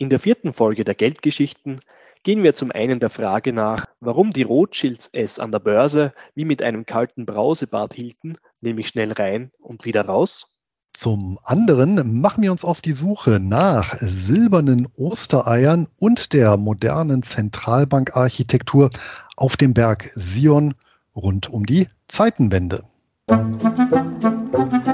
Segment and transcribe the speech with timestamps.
[0.00, 1.82] In der vierten Folge der Geldgeschichten
[2.22, 6.46] gehen wir zum einen der Frage nach, warum die Rothschilds es an der Börse wie
[6.46, 10.58] mit einem kalten Brausebad hielten, nämlich schnell rein und wieder raus.
[10.94, 18.88] Zum anderen machen wir uns auf die Suche nach silbernen Ostereiern und der modernen Zentralbankarchitektur
[19.36, 20.76] auf dem Berg Sion
[21.14, 22.84] rund um die Zeitenwende.
[23.28, 24.89] Musik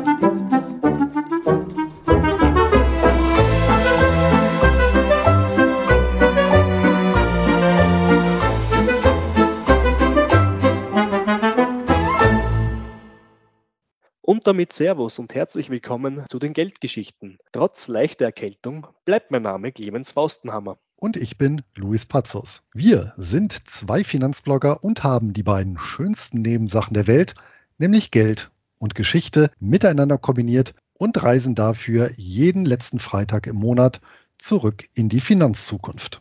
[14.27, 17.39] Und damit Servus und herzlich willkommen zu den Geldgeschichten.
[17.53, 20.79] Trotz leichter Erkältung bleibt mein Name Clemens Faustenhammer.
[20.97, 22.65] Und ich bin Luis Pazos.
[22.75, 27.37] Wir sind zwei Finanzblogger und haben die beiden schönsten Nebensachen der Welt,
[27.79, 28.51] nämlich Geld
[28.81, 34.01] und Geschichte, miteinander kombiniert und reisen dafür jeden letzten Freitag im Monat
[34.39, 36.21] zurück in die Finanzzukunft.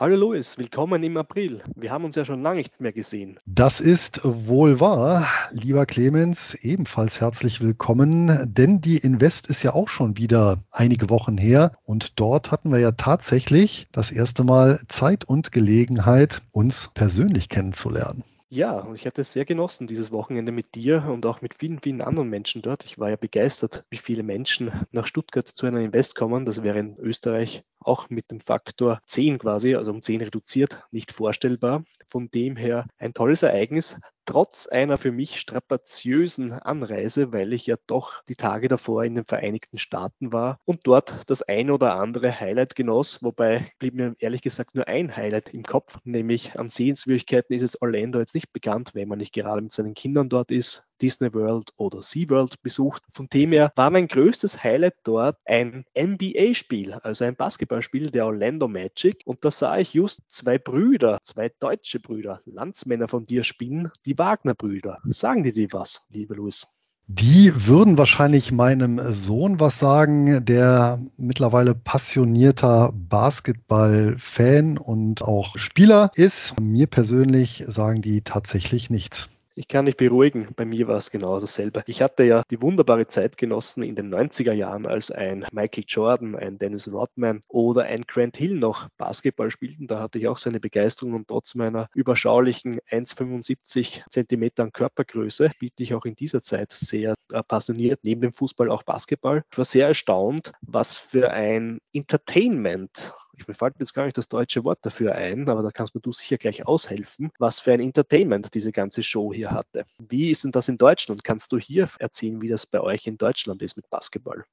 [0.00, 1.60] Hallo Luis, willkommen im April.
[1.74, 3.40] Wir haben uns ja schon lange nicht mehr gesehen.
[3.46, 5.26] Das ist wohl wahr.
[5.50, 11.36] Lieber Clemens, ebenfalls herzlich willkommen, denn die Invest ist ja auch schon wieder einige Wochen
[11.36, 17.48] her und dort hatten wir ja tatsächlich das erste Mal Zeit und Gelegenheit, uns persönlich
[17.48, 18.22] kennenzulernen.
[18.50, 21.80] Ja, und ich hatte es sehr genossen, dieses Wochenende mit dir und auch mit vielen,
[21.80, 22.84] vielen anderen Menschen dort.
[22.84, 26.46] Ich war ja begeistert, wie viele Menschen nach Stuttgart zu einer Invest kommen.
[26.46, 31.12] Das wäre in Österreich auch mit dem Faktor 10 quasi, also um 10 reduziert, nicht
[31.12, 31.84] vorstellbar.
[32.06, 37.76] Von dem her ein tolles Ereignis, trotz einer für mich strapaziösen Anreise, weil ich ja
[37.86, 42.38] doch die Tage davor in den Vereinigten Staaten war und dort das ein oder andere
[42.38, 47.56] Highlight genoss, wobei blieb mir ehrlich gesagt nur ein Highlight im Kopf, nämlich an Sehenswürdigkeiten
[47.56, 50.87] ist jetzt Orlando jetzt nicht bekannt, wenn man nicht gerade mit seinen Kindern dort ist.
[51.00, 53.02] Disney World oder SeaWorld besucht.
[53.12, 58.68] Von dem her war mein größtes Highlight dort ein NBA-Spiel, also ein Basketballspiel der Orlando
[58.68, 59.22] Magic.
[59.24, 64.18] Und da sah ich just zwei Brüder, zwei deutsche Brüder, Landsmänner von dir spielen, die
[64.18, 65.00] Wagner-Brüder.
[65.06, 66.66] Sagen die dir was, lieber Luis?
[67.10, 76.60] Die würden wahrscheinlich meinem Sohn was sagen, der mittlerweile passionierter Basketball-Fan und auch Spieler ist.
[76.60, 79.30] Mir persönlich sagen die tatsächlich nichts.
[79.58, 81.82] Ich kann dich beruhigen, bei mir war es genau dasselbe.
[81.86, 86.36] Ich hatte ja die wunderbare Zeit genossen in den 90er Jahren, als ein Michael Jordan,
[86.36, 89.88] ein Dennis Rodman oder ein Grant Hill noch Basketball spielten.
[89.88, 95.92] Da hatte ich auch seine Begeisterung und trotz meiner überschaulichen 1,75 Zentimetern Körpergröße biete ich
[95.92, 97.16] auch in dieser Zeit sehr
[97.48, 99.42] passioniert neben dem Fußball auch Basketball.
[99.50, 103.12] Ich war sehr erstaunt, was für ein Entertainment
[103.46, 106.12] mir fällt jetzt gar nicht das deutsche Wort dafür ein, aber da kannst mir du
[106.12, 109.84] sicher gleich aushelfen, was für ein Entertainment diese ganze Show hier hatte.
[109.98, 111.22] Wie ist denn das in Deutschland?
[111.22, 114.44] Kannst du hier erzählen, wie das bei euch in Deutschland ist mit Basketball?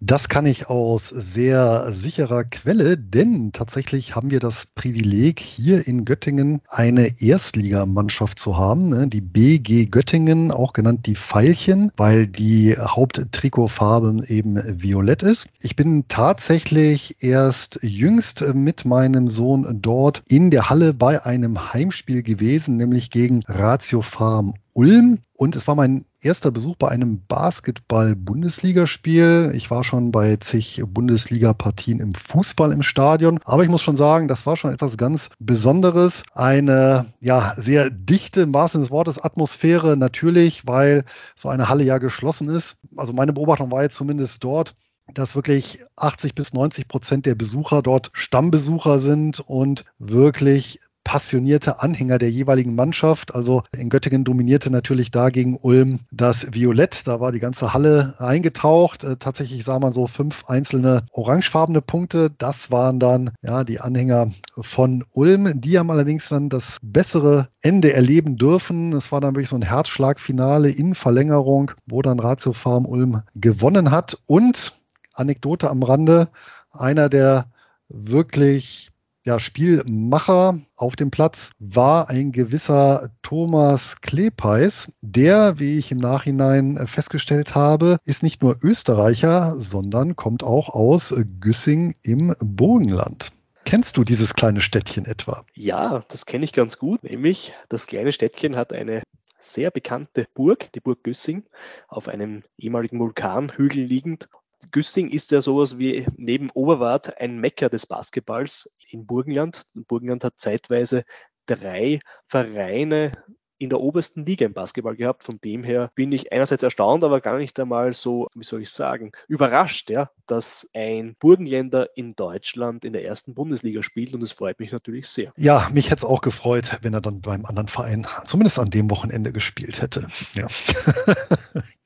[0.00, 6.04] Das kann ich aus sehr sicherer Quelle, denn tatsächlich haben wir das Privileg, hier in
[6.04, 9.08] Göttingen eine Erstligamannschaft zu haben, ne?
[9.08, 15.48] die BG Göttingen, auch genannt die Pfeilchen, weil die Haupttrikotfarbe eben violett ist.
[15.60, 22.22] Ich bin tatsächlich erst jüngst mit meinem Sohn dort in der Halle bei einem Heimspiel
[22.22, 29.52] gewesen, nämlich gegen Ratio Farm Ulm und es war mein erster Besuch bei einem Basketball-Bundesligaspiel.
[29.54, 34.26] Ich war schon bei zig Bundesliga-Partien im Fußball im Stadion, aber ich muss schon sagen,
[34.26, 36.24] das war schon etwas ganz Besonderes.
[36.34, 41.04] Eine ja sehr dichte, im wahrsten des Wortes, Atmosphäre natürlich, weil
[41.36, 42.78] so eine Halle ja geschlossen ist.
[42.96, 44.74] Also meine Beobachtung war jetzt zumindest dort,
[45.14, 52.18] dass wirklich 80 bis 90 Prozent der Besucher dort Stammbesucher sind und wirklich passionierte Anhänger
[52.18, 53.32] der jeweiligen Mannschaft.
[53.32, 57.06] Also in Göttingen dominierte natürlich dagegen Ulm das Violett.
[57.06, 59.04] Da war die ganze Halle eingetaucht.
[59.04, 62.32] Äh, tatsächlich sah man so fünf einzelne orangefarbene Punkte.
[62.36, 65.60] Das waren dann ja die Anhänger von Ulm.
[65.60, 68.92] Die haben allerdings dann das bessere Ende erleben dürfen.
[68.92, 73.92] Es war dann wirklich so ein Herzschlagfinale in Verlängerung, wo dann Ratio Farm Ulm gewonnen
[73.92, 74.18] hat.
[74.26, 74.72] Und
[75.14, 76.30] Anekdote am Rande,
[76.72, 77.46] einer der
[77.88, 78.90] wirklich
[79.26, 84.96] ja, Spielmacher auf dem Platz war ein gewisser Thomas Klepeis.
[85.00, 91.12] Der, wie ich im Nachhinein festgestellt habe, ist nicht nur Österreicher, sondern kommt auch aus
[91.40, 93.32] Güssing im Burgenland.
[93.64, 95.44] Kennst du dieses kleine Städtchen etwa?
[95.54, 97.02] Ja, das kenne ich ganz gut.
[97.02, 99.02] Nämlich, das kleine Städtchen hat eine
[99.40, 101.42] sehr bekannte Burg, die Burg Güssing,
[101.88, 104.28] auf einem ehemaligen Vulkanhügel liegend.
[104.70, 108.70] Güssing ist ja sowas wie neben Oberwart ein Mecker des Basketballs
[109.00, 109.62] in Burgenland.
[109.86, 111.04] Burgenland hat zeitweise
[111.46, 113.12] drei Vereine
[113.58, 115.24] in der obersten Liga im Basketball gehabt.
[115.24, 118.70] Von dem her bin ich einerseits erstaunt, aber gar nicht einmal so, wie soll ich
[118.70, 124.32] sagen, überrascht, ja, dass ein Burgenländer in Deutschland in der ersten Bundesliga spielt und es
[124.32, 125.32] freut mich natürlich sehr.
[125.36, 128.90] Ja, mich hätte es auch gefreut, wenn er dann beim anderen Verein zumindest an dem
[128.90, 130.06] Wochenende gespielt hätte.
[130.34, 130.48] Ja.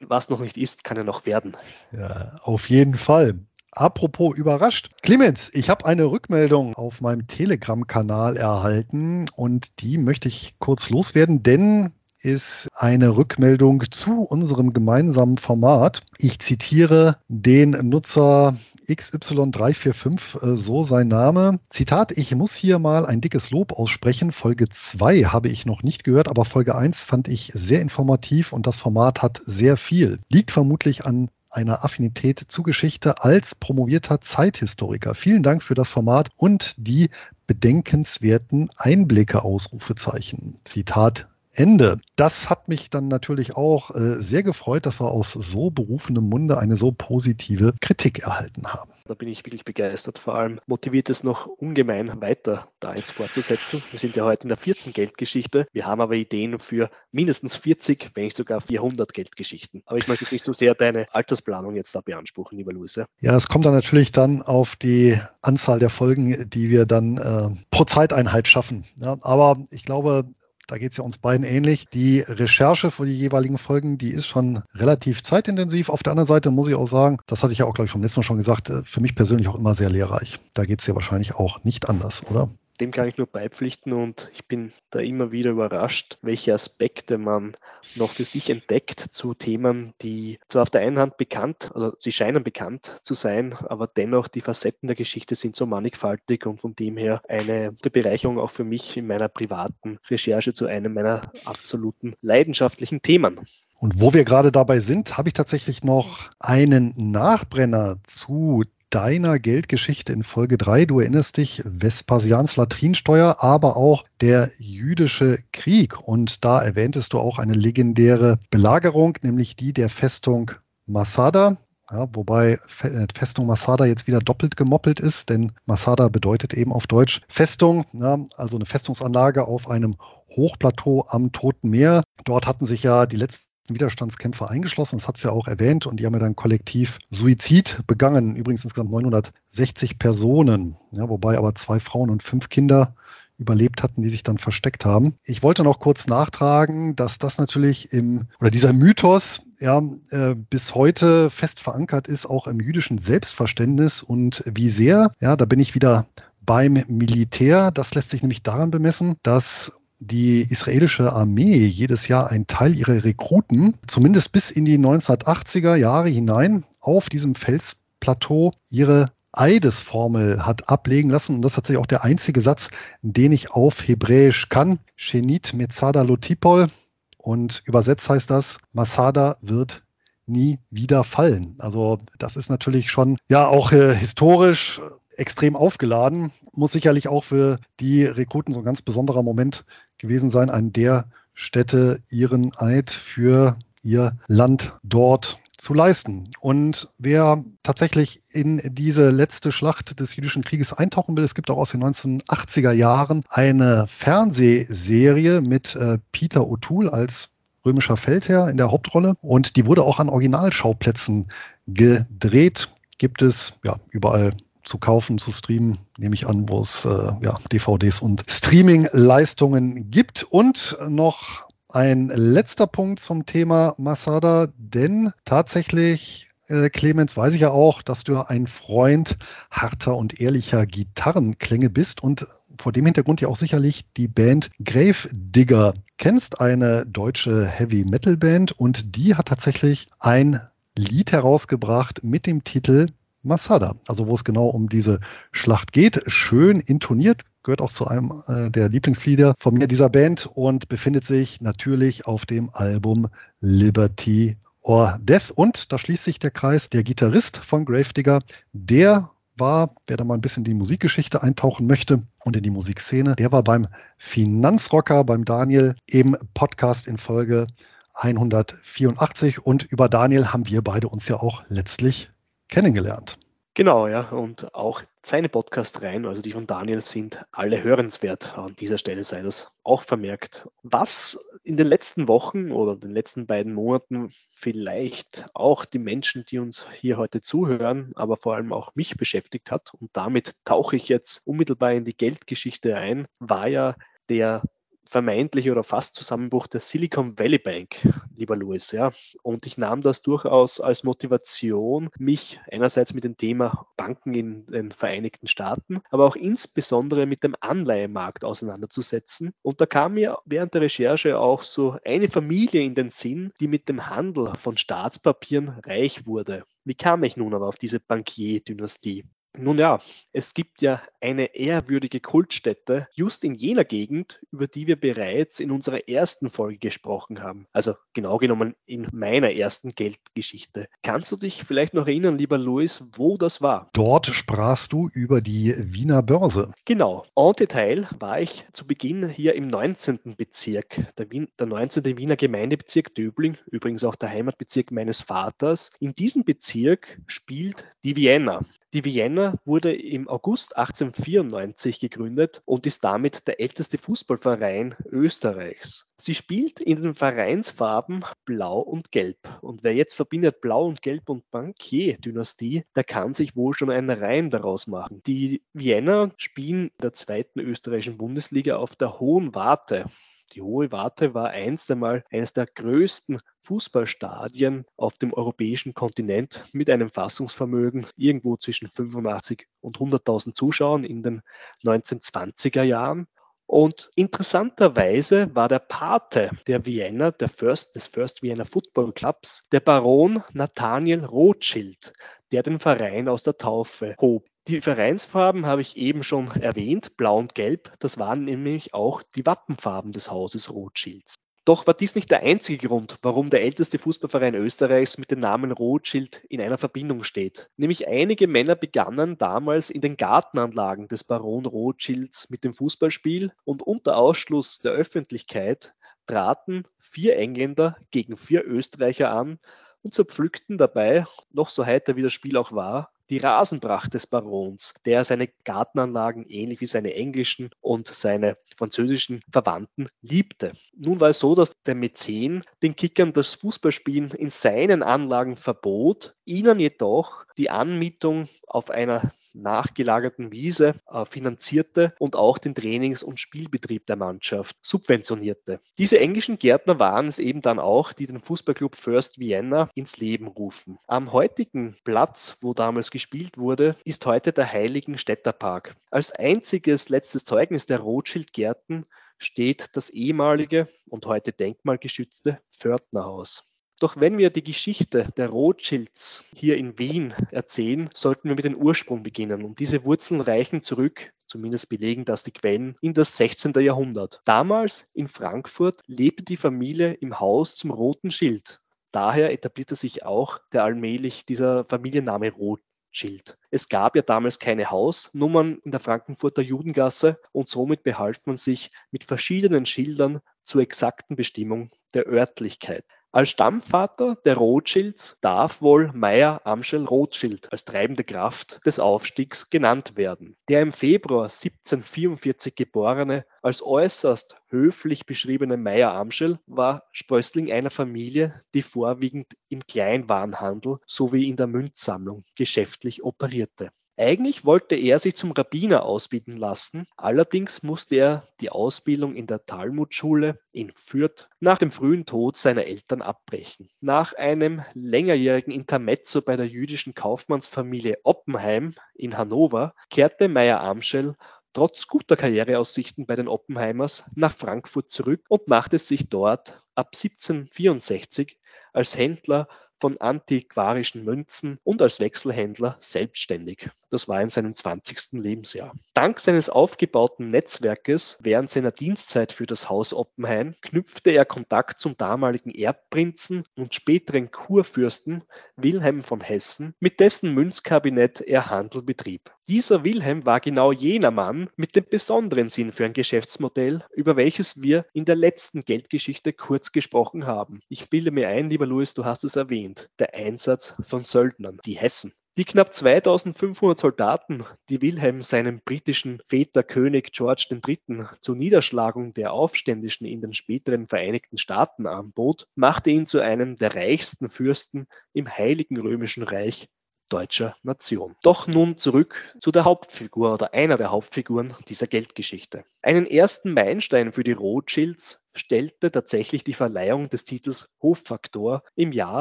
[0.00, 1.56] Was noch nicht ist, kann er noch werden.
[1.92, 3.38] Ja, auf jeden Fall.
[3.72, 4.90] Apropos überrascht.
[5.02, 11.42] Clemens, ich habe eine Rückmeldung auf meinem Telegram-Kanal erhalten und die möchte ich kurz loswerden,
[11.42, 16.02] denn ist eine Rückmeldung zu unserem gemeinsamen Format.
[16.18, 18.56] Ich zitiere den Nutzer
[18.88, 21.60] XY345, äh, so sein Name.
[21.68, 24.32] Zitat, ich muss hier mal ein dickes Lob aussprechen.
[24.32, 28.66] Folge 2 habe ich noch nicht gehört, aber Folge 1 fand ich sehr informativ und
[28.66, 30.18] das Format hat sehr viel.
[30.28, 35.14] Liegt vermutlich an einer Affinität zu Geschichte als promovierter Zeithistoriker.
[35.14, 37.10] Vielen Dank für das Format und die
[37.46, 40.60] bedenkenswerten Einblicke, Ausrufezeichen.
[40.64, 42.00] Zitat Ende.
[42.16, 46.58] Das hat mich dann natürlich auch äh, sehr gefreut, dass wir aus so berufenem Munde
[46.58, 48.90] eine so positive Kritik erhalten haben.
[49.06, 50.18] Da bin ich wirklich begeistert.
[50.18, 53.82] Vor allem motiviert es noch ungemein weiter da jetzt fortzusetzen.
[53.90, 55.66] Wir sind ja heute in der vierten Geldgeschichte.
[55.72, 59.82] Wir haben aber Ideen für mindestens 40, wenn nicht sogar 400 Geldgeschichten.
[59.86, 63.06] Aber ich möchte nicht so sehr deine Altersplanung jetzt da beanspruchen, lieber Luise.
[63.18, 67.48] Ja, es kommt dann natürlich dann auf die Anzahl der Folgen, die wir dann äh,
[67.72, 68.84] pro Zeiteinheit schaffen.
[69.00, 70.24] Ja, aber ich glaube,
[70.70, 71.88] da geht es ja uns beiden ähnlich.
[71.88, 75.88] Die Recherche für die jeweiligen Folgen, die ist schon relativ zeitintensiv.
[75.88, 77.92] Auf der anderen Seite muss ich auch sagen, das hatte ich ja auch, glaube ich,
[77.92, 80.38] vom letzten Mal schon gesagt, äh, für mich persönlich auch immer sehr lehrreich.
[80.54, 82.50] Da geht es ja wahrscheinlich auch nicht anders, oder?
[82.80, 87.52] Dem kann ich nur beipflichten und ich bin da immer wieder überrascht, welche Aspekte man
[87.94, 92.12] noch für sich entdeckt zu Themen, die zwar auf der einen Hand bekannt, oder sie
[92.12, 96.74] scheinen bekannt zu sein, aber dennoch die Facetten der Geschichte sind so mannigfaltig und von
[96.74, 101.30] dem her eine gute Bereicherung auch für mich in meiner privaten Recherche zu einem meiner
[101.44, 103.40] absoluten leidenschaftlichen Themen.
[103.78, 110.12] Und wo wir gerade dabei sind, habe ich tatsächlich noch einen Nachbrenner zu deiner Geldgeschichte
[110.12, 110.84] in Folge 3.
[110.84, 115.98] Du erinnerst dich, Vespasians Latrinsteuer, aber auch der jüdische Krieg.
[116.00, 120.50] Und da erwähntest du auch eine legendäre Belagerung, nämlich die der Festung
[120.86, 121.56] Masada.
[121.90, 126.86] Ja, wobei äh, Festung Masada jetzt wieder doppelt gemoppelt ist, denn Masada bedeutet eben auf
[126.86, 129.96] Deutsch Festung, ja, also eine Festungsanlage auf einem
[130.36, 132.04] Hochplateau am Toten Meer.
[132.24, 134.98] Dort hatten sich ja die letzten Widerstandskämpfer eingeschlossen.
[134.98, 135.86] Das hat es ja auch erwähnt.
[135.86, 138.36] Und die haben ja dann kollektiv Suizid begangen.
[138.36, 142.94] Übrigens insgesamt 960 Personen, ja, wobei aber zwei Frauen und fünf Kinder
[143.40, 145.16] überlebt hatten, die sich dann versteckt haben.
[145.24, 150.74] Ich wollte noch kurz nachtragen, dass das natürlich im, oder dieser Mythos ja äh, bis
[150.74, 155.74] heute fest verankert ist, auch im jüdischen Selbstverständnis und wie sehr, ja, da bin ich
[155.74, 156.06] wieder
[156.42, 157.70] beim Militär.
[157.70, 163.04] Das lässt sich nämlich daran bemessen, dass die israelische Armee jedes Jahr einen Teil ihrer
[163.04, 171.10] Rekruten, zumindest bis in die 1980er Jahre hinein, auf diesem Felsplateau ihre Eidesformel hat ablegen
[171.10, 171.36] lassen.
[171.36, 172.70] Und das ist tatsächlich auch der einzige Satz,
[173.02, 174.80] den ich auf Hebräisch kann.
[174.96, 176.68] Shenit Metzada Lotipol.
[177.16, 179.82] Und übersetzt heißt das, Masada wird
[180.26, 181.56] nie wieder fallen.
[181.58, 184.80] Also das ist natürlich schon ja auch äh, historisch
[185.16, 186.32] extrem aufgeladen.
[186.54, 189.64] Muss sicherlich auch für die Rekruten so ein ganz besonderer Moment
[189.98, 196.28] gewesen sein, an der Städte ihren Eid für ihr Land dort zu leisten.
[196.40, 201.58] Und wer tatsächlich in diese letzte Schlacht des jüdischen Krieges eintauchen will, es gibt auch
[201.58, 207.30] aus den 1980er Jahren eine Fernsehserie mit äh, Peter O'Toole als
[207.64, 211.30] römischer Feldherr in der Hauptrolle und die wurde auch an Originalschauplätzen
[211.66, 212.70] gedreht.
[212.96, 214.30] Gibt es ja überall
[214.64, 220.24] zu kaufen, zu streamen, nehme ich an, wo es äh, ja, DVDs und Streaming-Leistungen gibt.
[220.24, 227.50] Und noch ein letzter Punkt zum Thema Masada, denn tatsächlich äh, Clemens, weiß ich ja
[227.50, 229.16] auch, dass du ein Freund
[229.50, 232.26] harter und ehrlicher Gitarrenklänge bist und
[232.60, 238.16] vor dem Hintergrund ja auch sicherlich die Band Grave Digger kennst, eine deutsche Heavy Metal
[238.16, 240.40] Band und die hat tatsächlich ein
[240.76, 242.88] Lied herausgebracht mit dem Titel
[243.22, 245.00] Masada, also wo es genau um diese
[245.32, 246.02] Schlacht geht.
[246.06, 251.04] Schön intoniert, gehört auch zu einem äh, der Lieblingslieder von mir dieser Band und befindet
[251.04, 253.08] sich natürlich auf dem Album
[253.40, 255.30] Liberty or Death.
[255.30, 258.20] Und da schließt sich der Kreis, der Gitarrist von Gravedigger,
[258.52, 262.50] der war, wer da mal ein bisschen in die Musikgeschichte eintauchen möchte und in die
[262.50, 267.46] Musikszene, der war beim Finanzrocker, beim Daniel im Podcast in Folge
[267.94, 272.09] 184 und über Daniel haben wir beide uns ja auch letztlich
[272.50, 273.18] kennengelernt.
[273.54, 274.08] Genau, ja.
[274.10, 278.38] Und auch seine Podcast-Reihen, also die von Daniel, sind alle hörenswert.
[278.38, 280.48] An dieser Stelle sei das auch vermerkt.
[280.62, 286.38] Was in den letzten Wochen oder den letzten beiden Monaten vielleicht auch die Menschen, die
[286.38, 290.88] uns hier heute zuhören, aber vor allem auch mich beschäftigt hat, und damit tauche ich
[290.88, 293.74] jetzt unmittelbar in die Geldgeschichte ein, war ja
[294.08, 294.42] der
[294.84, 297.76] vermeintliche oder fast Zusammenbruch der Silicon Valley Bank,
[298.16, 298.92] lieber Louis, ja.
[299.22, 304.72] Und ich nahm das durchaus als Motivation, mich einerseits mit dem Thema Banken in den
[304.72, 309.32] Vereinigten Staaten, aber auch insbesondere mit dem Anleihemarkt auseinanderzusetzen.
[309.42, 313.48] Und da kam mir während der Recherche auch so eine Familie in den Sinn, die
[313.48, 316.44] mit dem Handel von Staatspapieren reich wurde.
[316.64, 319.04] Wie kam ich nun aber auf diese Bankier-Dynastie?
[319.36, 319.78] Nun ja,
[320.12, 325.50] es gibt ja eine ehrwürdige Kultstätte just in jener Gegend, über die wir bereits in
[325.50, 327.46] unserer ersten Folge gesprochen haben.
[327.52, 330.66] Also genau genommen in meiner ersten Geldgeschichte.
[330.82, 333.70] Kannst du dich vielleicht noch erinnern, lieber Louis, wo das war?
[333.72, 336.52] Dort sprachst du über die Wiener Börse.
[336.64, 337.04] Genau.
[337.16, 340.16] En Detail war ich zu Beginn hier im 19.
[340.16, 341.84] Bezirk, der, Wien, der 19.
[341.96, 345.70] Wiener Gemeindebezirk Döbling, übrigens auch der Heimatbezirk meines Vaters.
[345.78, 348.40] In diesem Bezirk spielt die Vienna.
[348.72, 355.92] Die Vienna wurde im August 1894 gegründet und ist damit der älteste Fußballverein Österreichs.
[356.00, 359.18] Sie spielt in den Vereinsfarben Blau und Gelb.
[359.40, 363.90] Und wer jetzt verbindet Blau und Gelb und Bankier-Dynastie, der kann sich wohl schon einen
[363.90, 365.02] Reim daraus machen.
[365.04, 369.86] Die Vienna spielen in der zweiten österreichischen Bundesliga auf der Hohen Warte.
[370.32, 376.70] Die Hohe Warte war einst einmal eines der größten Fußballstadien auf dem europäischen Kontinent mit
[376.70, 381.22] einem Fassungsvermögen irgendwo zwischen 85 und 100.000 Zuschauern in den
[381.64, 383.08] 1920er Jahren.
[383.46, 389.58] Und interessanterweise war der Pate der Vienna, der First, des First Vienna Football Clubs, der
[389.58, 391.92] Baron Nathaniel Rothschild,
[392.30, 394.28] der den Verein aus der Taufe hob.
[394.50, 397.70] Die Vereinsfarben habe ich eben schon erwähnt, blau und gelb.
[397.78, 401.14] Das waren nämlich auch die Wappenfarben des Hauses Rothschilds.
[401.44, 405.52] Doch war dies nicht der einzige Grund, warum der älteste Fußballverein Österreichs mit dem Namen
[405.52, 407.48] Rothschild in einer Verbindung steht.
[407.56, 413.62] Nämlich einige Männer begannen damals in den Gartenanlagen des Baron Rothschilds mit dem Fußballspiel und
[413.62, 415.76] unter Ausschluss der Öffentlichkeit
[416.08, 419.38] traten vier Engländer gegen vier Österreicher an
[419.82, 424.74] und zerpflückten dabei, noch so heiter wie das Spiel auch war, die Rasenpracht des Barons,
[424.84, 430.52] der seine Gartenanlagen ähnlich wie seine englischen und seine französischen Verwandten liebte.
[430.74, 436.14] Nun war es so, dass der Mäzen den Kickern das Fußballspielen in seinen Anlagen verbot,
[436.24, 443.20] ihnen jedoch die Anmietung auf einer nachgelagerten Wiese äh, finanzierte und auch den Trainings- und
[443.20, 445.60] Spielbetrieb der Mannschaft subventionierte.
[445.78, 450.26] Diese englischen Gärtner waren es eben dann auch, die den Fußballclub First Vienna ins Leben
[450.26, 450.78] rufen.
[450.86, 455.76] Am heutigen Platz, wo damals gespielt wurde, ist heute der Heiligen Städterpark.
[455.90, 458.84] Als einziges letztes Zeugnis der Rothschild-Gärten
[459.18, 463.49] steht das ehemalige und heute denkmalgeschützte Pförtnerhaus.
[463.80, 468.54] Doch wenn wir die Geschichte der Rothschilds hier in Wien erzählen, sollten wir mit dem
[468.54, 469.42] Ursprung beginnen.
[469.42, 473.54] Und diese Wurzeln reichen zurück, zumindest belegen das die Quellen, in das 16.
[473.54, 474.20] Jahrhundert.
[474.26, 478.60] Damals in Frankfurt lebte die Familie im Haus zum Roten Schild.
[478.92, 483.38] Daher etablierte sich auch der allmählich dieser Familienname Rothschild.
[483.50, 488.70] Es gab ja damals keine Hausnummern in der Frankfurter Judengasse und somit behalf man sich
[488.90, 492.84] mit verschiedenen Schildern zur exakten Bestimmung der Örtlichkeit.
[493.12, 499.96] Als Stammvater der Rothschilds darf wohl Meyer Amschel Rothschild als treibende Kraft des Aufstiegs genannt
[499.96, 500.36] werden.
[500.48, 508.40] Der im Februar 1744 geborene, als äußerst höflich beschriebene Meyer Amschel war Sprössling einer Familie,
[508.54, 513.72] die vorwiegend im Kleinwarenhandel sowie in der Münzsammlung geschäftlich operierte.
[514.00, 519.44] Eigentlich wollte er sich zum Rabbiner ausbilden lassen, allerdings musste er die Ausbildung in der
[519.44, 523.68] Talmudschule in Fürth nach dem frühen Tod seiner Eltern abbrechen.
[523.82, 531.14] Nach einem längerjährigen Intermezzo bei der jüdischen Kaufmannsfamilie Oppenheim in Hannover kehrte Meyer Amschel
[531.52, 538.38] trotz guter Karriereaussichten bei den Oppenheimers nach Frankfurt zurück und machte sich dort ab 1764
[538.72, 539.46] als Händler
[539.80, 543.70] von antiquarischen Münzen und als Wechselhändler selbstständig.
[543.90, 545.20] Das war in seinem 20.
[545.20, 545.74] Lebensjahr.
[545.94, 551.96] Dank seines aufgebauten Netzwerkes während seiner Dienstzeit für das Haus Oppenheim knüpfte er Kontakt zum
[551.96, 555.24] damaligen Erbprinzen und späteren Kurfürsten
[555.56, 559.30] Wilhelm von Hessen, mit dessen Münzkabinett er Handel betrieb.
[559.48, 564.62] Dieser Wilhelm war genau jener Mann mit dem besonderen Sinn für ein Geschäftsmodell, über welches
[564.62, 567.60] wir in der letzten Geldgeschichte kurz gesprochen haben.
[567.68, 571.76] Ich bilde mir ein, lieber Louis, du hast es erwähnt, der Einsatz von Söldnern, die
[571.76, 572.12] Hessen.
[572.36, 578.06] Die knapp 2500 Soldaten, die Wilhelm seinem britischen Väter König George III.
[578.20, 583.74] zur Niederschlagung der Aufständischen in den späteren Vereinigten Staaten anbot, machte ihn zu einem der
[583.74, 586.68] reichsten Fürsten im Heiligen Römischen Reich
[587.10, 588.16] deutscher Nation.
[588.22, 592.64] Doch nun zurück zu der Hauptfigur oder einer der Hauptfiguren dieser Geldgeschichte.
[592.82, 599.20] Einen ersten Meilenstein für die Rothschilds stellte tatsächlich die Verleihung des Titels Hoffaktor im Jahr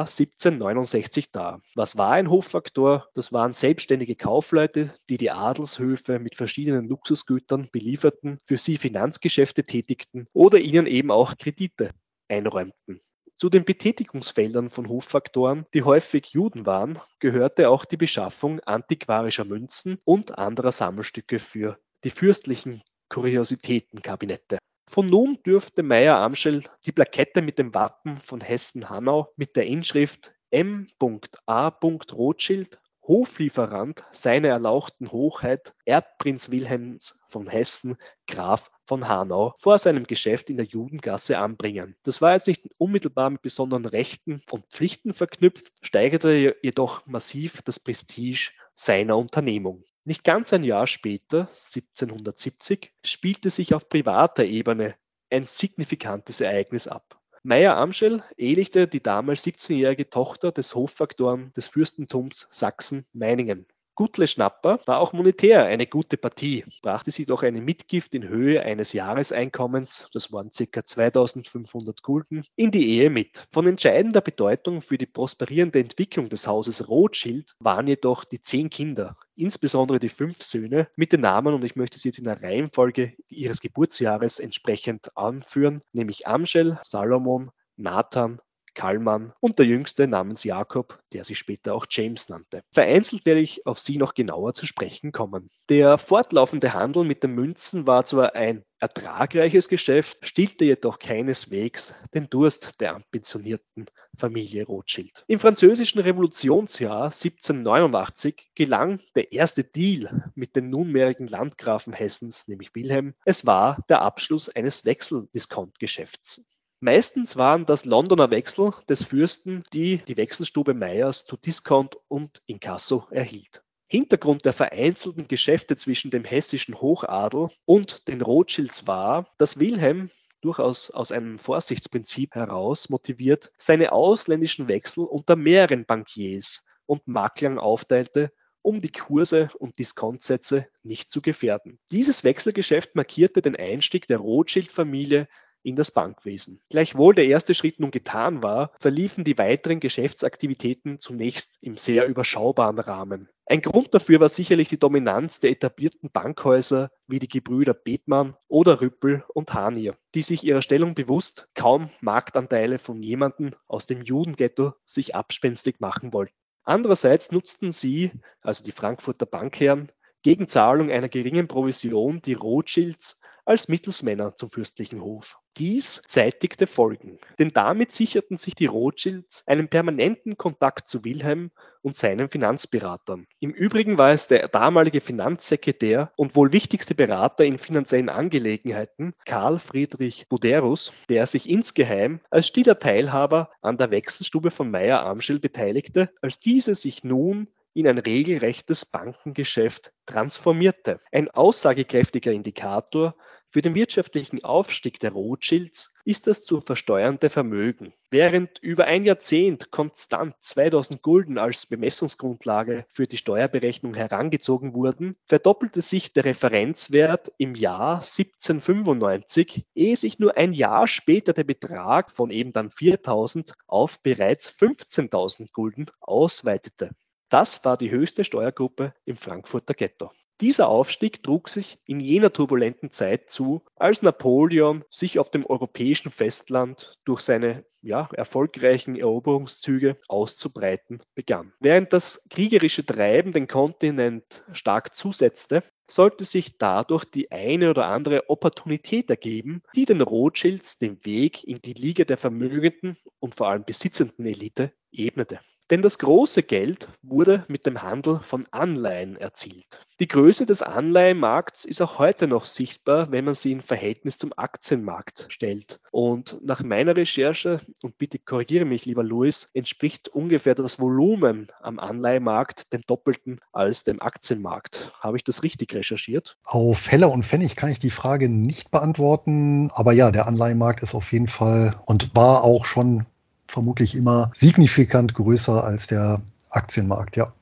[0.00, 1.60] 1769 dar.
[1.74, 3.08] Was war ein Hoffaktor?
[3.14, 10.26] Das waren selbstständige Kaufleute, die die Adelshöfe mit verschiedenen Luxusgütern belieferten, für sie Finanzgeschäfte tätigten
[10.32, 11.90] oder ihnen eben auch Kredite
[12.28, 13.00] einräumten.
[13.40, 19.98] Zu den Betätigungsfeldern von Hoffaktoren, die häufig Juden waren, gehörte auch die Beschaffung antiquarischer Münzen
[20.04, 24.58] und anderer Sammelstücke für die fürstlichen Kuriositätenkabinette.
[24.90, 30.34] Von nun dürfte Meyer Amschel die Plakette mit dem Wappen von Hessen-Hanau mit der Inschrift
[30.50, 31.68] M.A.
[32.12, 32.78] Rothschild
[33.08, 40.56] Hoflieferant seiner erlauchten Hochheit Erbprinz Wilhelms von Hessen, Graf von Hanau, vor seinem Geschäft in
[40.56, 41.94] der Judengasse anbringen.
[42.02, 47.78] Das war jetzt nicht unmittelbar mit besonderen Rechten und Pflichten verknüpft, steigerte jedoch massiv das
[47.78, 49.84] Prestige seiner Unternehmung.
[50.02, 54.96] Nicht ganz ein Jahr später, 1770, spielte sich auf privater Ebene
[55.30, 57.20] ein signifikantes Ereignis ab.
[57.44, 63.66] Meyer Amschel ehelichte die damals 17-jährige Tochter des Hoffaktoren des Fürstentums Sachsen-Meiningen.
[64.00, 68.62] Gutle Schnapper war auch monetär eine gute Partie, brachte sie doch eine Mitgift in Höhe
[68.62, 70.82] eines Jahreseinkommens, das waren ca.
[70.82, 73.46] 2500 Gulden, in die Ehe mit.
[73.52, 79.18] Von entscheidender Bedeutung für die prosperierende Entwicklung des Hauses Rothschild waren jedoch die zehn Kinder,
[79.36, 83.12] insbesondere die fünf Söhne mit den Namen, und ich möchte sie jetzt in der Reihenfolge
[83.28, 88.40] ihres Geburtsjahres entsprechend anführen, nämlich Amschel, Salomon, Nathan,
[88.74, 92.62] Kallmann und der jüngste namens Jakob, der sich später auch James nannte.
[92.72, 95.50] Vereinzelt werde ich auf sie noch genauer zu sprechen kommen.
[95.68, 102.30] Der fortlaufende Handel mit den Münzen war zwar ein ertragreiches Geschäft, stillte jedoch keineswegs den
[102.30, 103.86] Durst der ambitionierten
[104.16, 105.24] Familie Rothschild.
[105.26, 113.14] Im französischen Revolutionsjahr 1789 gelang der erste Deal mit den nunmehrigen Landgrafen Hessens, nämlich Wilhelm.
[113.24, 116.49] Es war der Abschluss eines Wechseldiskontgeschäfts.
[116.82, 123.06] Meistens waren das Londoner Wechsel des Fürsten, die die Wechselstube Meyers zu Discount und Inkasso
[123.10, 123.62] erhielt.
[123.86, 130.90] Hintergrund der vereinzelten Geschäfte zwischen dem hessischen Hochadel und den Rothschilds war, dass Wilhelm durchaus
[130.90, 138.80] aus einem Vorsichtsprinzip heraus motiviert, seine ausländischen Wechsel unter mehreren Bankiers und Maklern aufteilte, um
[138.80, 141.78] die Kurse und Diskontsätze nicht zu gefährden.
[141.90, 145.28] Dieses Wechselgeschäft markierte den Einstieg der Rothschild-Familie
[145.62, 146.60] in das Bankwesen.
[146.70, 152.78] Gleichwohl der erste Schritt nun getan war, verliefen die weiteren Geschäftsaktivitäten zunächst im sehr überschaubaren
[152.78, 153.28] Rahmen.
[153.46, 158.80] Ein Grund dafür war sicherlich die Dominanz der etablierten Bankhäuser wie die Gebrüder Bethmann oder
[158.80, 164.74] Rüppel und Hanier, die sich ihrer Stellung bewusst kaum Marktanteile von jemandem aus dem Judenghetto
[164.86, 166.34] sich abspenstig machen wollten.
[166.62, 169.90] Andererseits nutzten sie, also die Frankfurter Bankherren,
[170.22, 175.38] gegen Zahlung einer geringen Provision die Rothschilds als Mittelsmänner zum fürstlichen Hof.
[175.56, 181.50] Dies zeitigte Folgen, denn damit sicherten sich die Rothschilds einen permanenten Kontakt zu Wilhelm
[181.82, 183.26] und seinen Finanzberatern.
[183.40, 189.58] Im Übrigen war es der damalige Finanzsekretär und wohl wichtigste Berater in finanziellen Angelegenheiten, Karl
[189.58, 196.12] Friedrich Buderus, der sich insgeheim als stiller Teilhaber an der Wechselstube von Meyer Amschel beteiligte,
[196.22, 201.00] als diese sich nun in ein regelrechtes Bankengeschäft transformierte.
[201.12, 203.14] Ein aussagekräftiger Indikator
[203.52, 207.92] für den wirtschaftlichen Aufstieg der Rothschilds ist das zu versteuernde Vermögen.
[208.08, 215.82] Während über ein Jahrzehnt konstant 2000 Gulden als Bemessungsgrundlage für die Steuerberechnung herangezogen wurden, verdoppelte
[215.82, 222.30] sich der Referenzwert im Jahr 1795, ehe sich nur ein Jahr später der Betrag von
[222.30, 226.90] eben dann 4000 auf bereits 15.000 Gulden ausweitete.
[227.30, 230.10] Das war die höchste Steuergruppe im Frankfurter Ghetto.
[230.40, 236.10] Dieser Aufstieg trug sich in jener turbulenten Zeit zu, als Napoleon sich auf dem europäischen
[236.10, 241.52] Festland durch seine ja, erfolgreichen Eroberungszüge auszubreiten begann.
[241.60, 248.28] Während das kriegerische Treiben den Kontinent stark zusetzte, sollte sich dadurch die eine oder andere
[248.28, 253.64] Opportunität ergeben, die den Rothschilds den Weg in die Liga der vermögenden und vor allem
[253.64, 255.40] besitzenden Elite ebnete.
[255.70, 259.80] Denn das große Geld wurde mit dem Handel von Anleihen erzielt.
[260.00, 264.32] Die Größe des Anleihenmarkts ist auch heute noch sichtbar, wenn man sie in Verhältnis zum
[264.36, 265.78] Aktienmarkt stellt.
[265.92, 271.78] Und nach meiner Recherche, und bitte korrigiere mich, lieber Louis, entspricht ungefähr das Volumen am
[271.78, 274.90] Anleihemarkt dem Doppelten als dem Aktienmarkt.
[274.98, 276.36] Habe ich das richtig recherchiert?
[276.44, 280.96] Auf Heller und Pfennig kann ich die Frage nicht beantworten, aber ja, der Anleihenmarkt ist
[280.96, 283.06] auf jeden Fall und war auch schon
[283.50, 287.32] vermutlich immer signifikant größer als der Aktienmarkt, ja.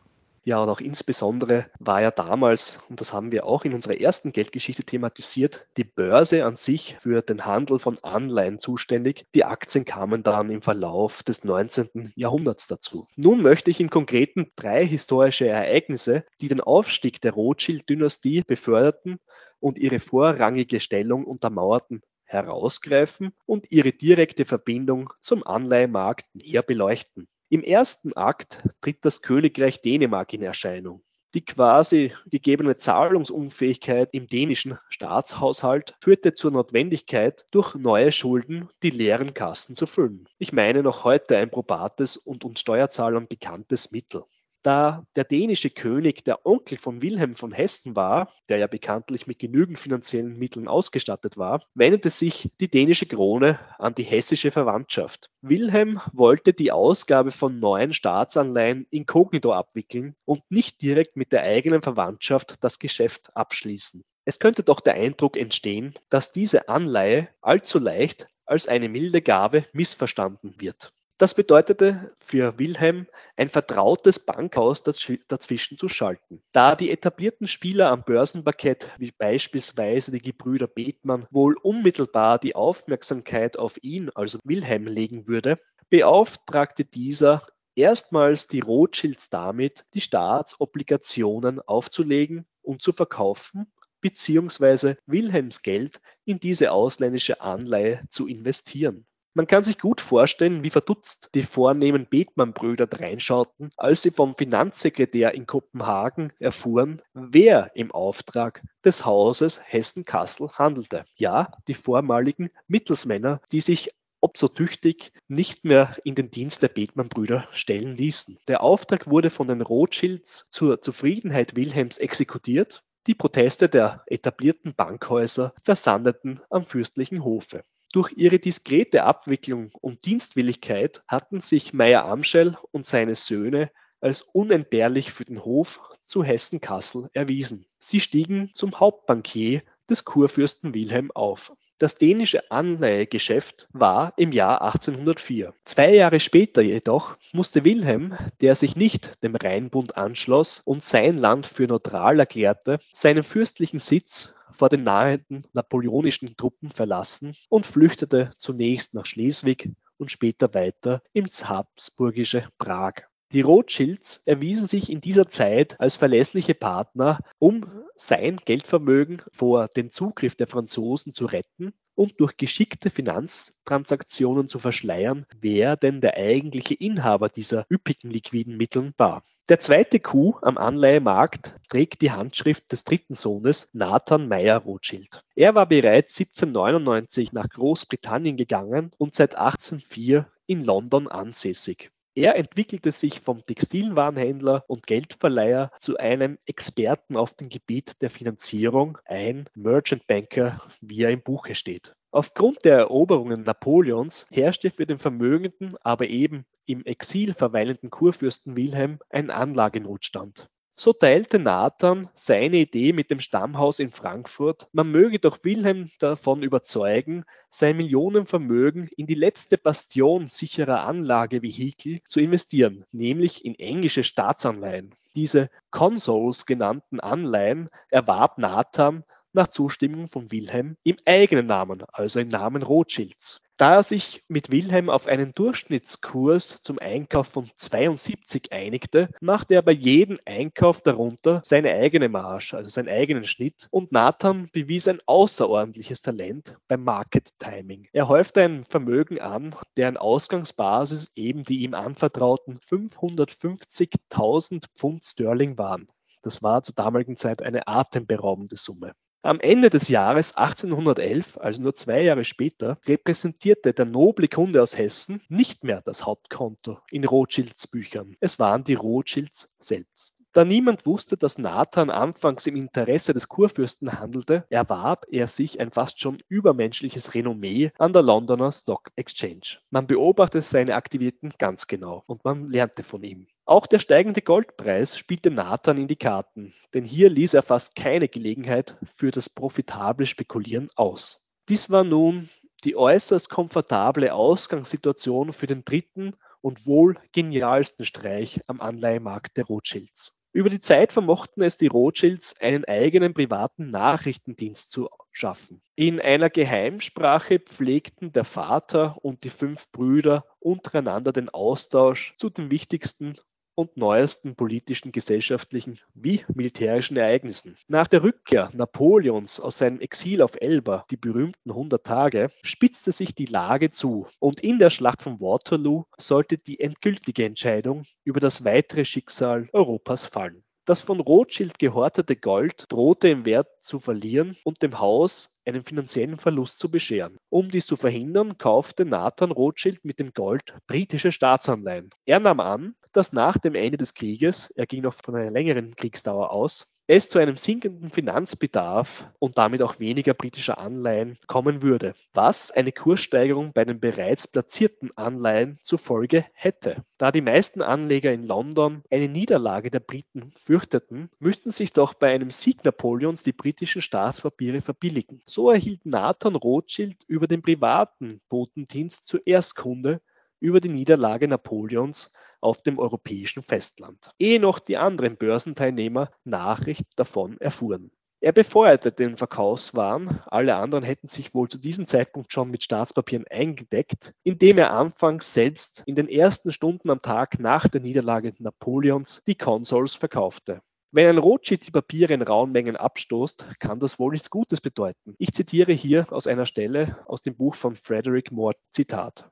[0.49, 4.33] Ja, und auch insbesondere war ja damals, und das haben wir auch in unserer ersten
[4.33, 9.27] Geldgeschichte thematisiert, die Börse an sich für den Handel von Anleihen zuständig.
[9.35, 12.12] Die Aktien kamen dann im Verlauf des 19.
[12.16, 13.07] Jahrhunderts dazu.
[13.14, 19.18] Nun möchte ich im Konkreten drei historische Ereignisse, die den Aufstieg der Rothschild-Dynastie beförderten
[19.61, 27.27] und ihre vorrangige Stellung untermauerten, herausgreifen und ihre direkte Verbindung zum Anleihemarkt näher beleuchten.
[27.49, 31.03] Im ersten Akt tritt das Königreich Dänemark in Erscheinung.
[31.35, 39.35] Die quasi gegebene Zahlungsunfähigkeit im dänischen Staatshaushalt führte zur Notwendigkeit, durch neue Schulden die leeren
[39.35, 40.27] Kassen zu füllen.
[40.38, 44.25] Ich meine noch heute ein probates und uns Steuerzahlern bekanntes Mittel.
[44.68, 49.38] Da der dänische König der Onkel von Wilhelm von Hessen war, der ja bekanntlich mit
[49.38, 55.31] genügend finanziellen Mitteln ausgestattet war, wendete sich die dänische Krone an die hessische Verwandtschaft.
[55.40, 61.81] Wilhelm wollte die Ausgabe von neuen Staatsanleihen inkognito abwickeln und nicht direkt mit der eigenen
[61.81, 64.02] Verwandtschaft das Geschäft abschließen.
[64.26, 69.64] Es könnte doch der Eindruck entstehen, dass diese Anleihe allzu leicht als eine milde Gabe
[69.72, 70.92] missverstanden wird.
[71.18, 76.40] Das bedeutete für Wilhelm, ein vertrautes Bankhaus dazwischen zu schalten.
[76.52, 83.59] Da die etablierten Spieler am Börsenparkett, wie beispielsweise die Gebrüder Bethmann, wohl unmittelbar die Aufmerksamkeit
[83.59, 85.59] auf ihn, also Wilhelm, legen würde,
[85.90, 96.00] beauftragte dieser erstmals die Rothschilds damit, die Staatsobligationen aufzulegen und zu verkaufen, beziehungsweise Wilhelms Geld
[96.24, 99.04] in diese ausländische Anleihe zu investieren.
[99.35, 105.35] Man kann sich gut vorstellen, wie verdutzt die vornehmen Bethmann-Brüder dreinschauten, als sie vom Finanzsekretär
[105.35, 111.05] in Kopenhagen erfuhren, wer im Auftrag des Hauses Hessen-Kassel handelte.
[111.14, 116.69] Ja, die vormaligen Mittelsmänner, die sich ob so tüchtig, nicht mehr in den Dienst der
[116.69, 118.38] Bethmann-Brüder stellen ließen.
[118.49, 122.83] Der Auftrag wurde von den Rothschilds zur Zufriedenheit Wilhelms exekutiert.
[123.07, 127.64] Die Proteste der etablierten Bankhäuser versandeten am fürstlichen Hofe.
[127.92, 133.70] Durch ihre diskrete Abwicklung und Dienstwilligkeit hatten sich Meyer-Amschel und seine Söhne
[134.01, 137.66] als unentbehrlich für den Hof zu Hessen-Kassel erwiesen.
[137.79, 141.53] Sie stiegen zum Hauptbankier des Kurfürsten Wilhelm auf.
[141.79, 145.55] Das dänische Anleihegeschäft war im Jahr 1804.
[145.64, 151.46] Zwei Jahre später jedoch musste Wilhelm, der sich nicht dem Rheinbund anschloss und sein Land
[151.46, 158.92] für neutral erklärte, seinen fürstlichen Sitz vor den nahenden napoleonischen Truppen verlassen und flüchtete zunächst
[158.92, 163.05] nach Schleswig und später weiter ins habsburgische Prag.
[163.31, 169.90] Die Rothschilds erwiesen sich in dieser Zeit als verlässliche Partner, um sein Geldvermögen vor dem
[169.90, 176.75] Zugriff der Franzosen zu retten und durch geschickte Finanztransaktionen zu verschleiern, wer denn der eigentliche
[176.75, 179.23] Inhaber dieser üppigen liquiden Mittel war.
[179.48, 185.24] Der zweite Coup am Anleihemarkt trägt die Handschrift des dritten Sohnes Nathan Meyer Rothschild.
[185.37, 191.90] Er war bereits 1799 nach Großbritannien gegangen und seit 1804 in London ansässig.
[192.18, 198.98] Er entwickelte sich vom Textilwarenhändler und Geldverleiher zu einem Experten auf dem Gebiet der Finanzierung,
[199.04, 201.94] ein Merchant Banker, wie er im Buche steht.
[202.11, 208.98] Aufgrund der Eroberungen Napoleons herrschte für den vermögenden, aber eben im Exil verweilenden Kurfürsten Wilhelm
[209.11, 210.50] ein Anlagenotstand.
[210.81, 216.45] So teilte Nathan seine Idee mit dem Stammhaus in Frankfurt, man möge doch Wilhelm davon
[216.45, 224.95] überzeugen, sein Millionenvermögen in die letzte Bastion sicherer Anlagevehikel zu investieren, nämlich in englische Staatsanleihen.
[225.17, 229.03] Diese Consols genannten Anleihen erwarb Nathan
[229.38, 233.40] nach Zustimmung von Wilhelm im eigenen Namen, also im Namen Rothschilds.
[233.59, 239.62] Da er sich mit Wilhelm auf einen Durchschnittskurs zum Einkauf von 72 einigte, machte er
[239.62, 243.66] bei jedem Einkauf darunter seine eigene Marge, also seinen eigenen Schnitt.
[243.72, 247.88] Und Nathan bewies ein außerordentliches Talent beim Market Timing.
[247.92, 255.88] Er häufte ein Vermögen an, deren Ausgangsbasis eben die ihm anvertrauten 550.000 Pfund Sterling waren.
[256.22, 258.94] Das war zur damaligen Zeit eine atemberaubende Summe.
[259.22, 264.78] Am Ende des Jahres 1811, also nur zwei Jahre später, repräsentierte der noble Kunde aus
[264.78, 268.16] Hessen nicht mehr das Hauptkonto in Rothschilds Büchern.
[268.20, 270.14] Es waren die Rothschilds selbst.
[270.33, 275.72] Da niemand wusste, dass Nathan anfangs im Interesse des Kurfürsten handelte, erwarb er sich ein
[275.72, 279.59] fast schon übermenschliches Renommee an der Londoner Stock Exchange.
[279.70, 283.26] Man beobachtete seine Aktivitäten ganz genau und man lernte von ihm.
[283.48, 288.06] Auch der steigende Goldpreis spielte Nathan in die Karten, denn hier ließ er fast keine
[288.06, 291.22] Gelegenheit für das profitable Spekulieren aus.
[291.48, 292.28] Dies war nun
[292.64, 300.12] die äußerst komfortable Ausgangssituation für den dritten und wohl genialsten Streich am Anleihemarkt der Rothschilds.
[300.34, 305.62] Über die Zeit vermochten es die Rothschilds, einen eigenen privaten Nachrichtendienst zu schaffen.
[305.74, 312.50] In einer Geheimsprache pflegten der Vater und die fünf Brüder untereinander den Austausch zu den
[312.50, 313.16] wichtigsten
[313.59, 317.57] und neuesten politischen, gesellschaftlichen wie militärischen Ereignissen.
[317.66, 323.16] Nach der Rückkehr Napoleons aus seinem Exil auf Elba, die berühmten 100 Tage, spitzte sich
[323.16, 328.44] die Lage zu und in der Schlacht von Waterloo sollte die endgültige Entscheidung über das
[328.44, 330.44] weitere Schicksal Europas fallen.
[330.64, 336.18] Das von Rothschild gehortete Gold drohte im Wert zu verlieren und dem Haus einen finanziellen
[336.18, 337.16] Verlust zu bescheren.
[337.30, 341.90] Um dies zu verhindern, kaufte Nathan Rothschild mit dem Gold britische Staatsanleihen.
[342.04, 345.74] Er nahm an, dass nach dem Ende des Krieges, er ging noch von einer längeren
[345.74, 351.92] Kriegsdauer aus, es zu einem sinkenden Finanzbedarf und damit auch weniger britischer Anleihen kommen würde,
[352.14, 356.83] was eine Kurssteigerung bei den bereits platzierten Anleihen zur Folge hätte.
[356.96, 362.11] Da die meisten Anleger in London eine Niederlage der Briten fürchteten, müssten sich doch bei
[362.11, 365.20] einem Sieg Napoleons die britischen Staatspapiere verbilligen.
[365.27, 370.01] So erhielt Nathan Rothschild über den privaten Botendienst zuerst Kunde
[370.40, 377.40] über die Niederlage Napoleons auf dem europäischen Festland, ehe noch die anderen Börsenteilnehmer Nachricht davon
[377.40, 377.90] erfuhren.
[378.20, 383.27] Er befeuerte den Verkaufswahn, alle anderen hätten sich wohl zu diesem Zeitpunkt schon mit Staatspapieren
[383.31, 389.22] eingedeckt, indem er anfangs selbst in den ersten Stunden am Tag nach der Niederlage Napoleons
[389.29, 390.62] die Consols verkaufte.
[390.90, 395.14] Wenn ein Rothschild die Papiere in rauen Mengen abstoßt, kann das wohl nichts Gutes bedeuten.
[395.18, 399.31] Ich zitiere hier aus einer Stelle aus dem Buch von Frederick Moore, Zitat.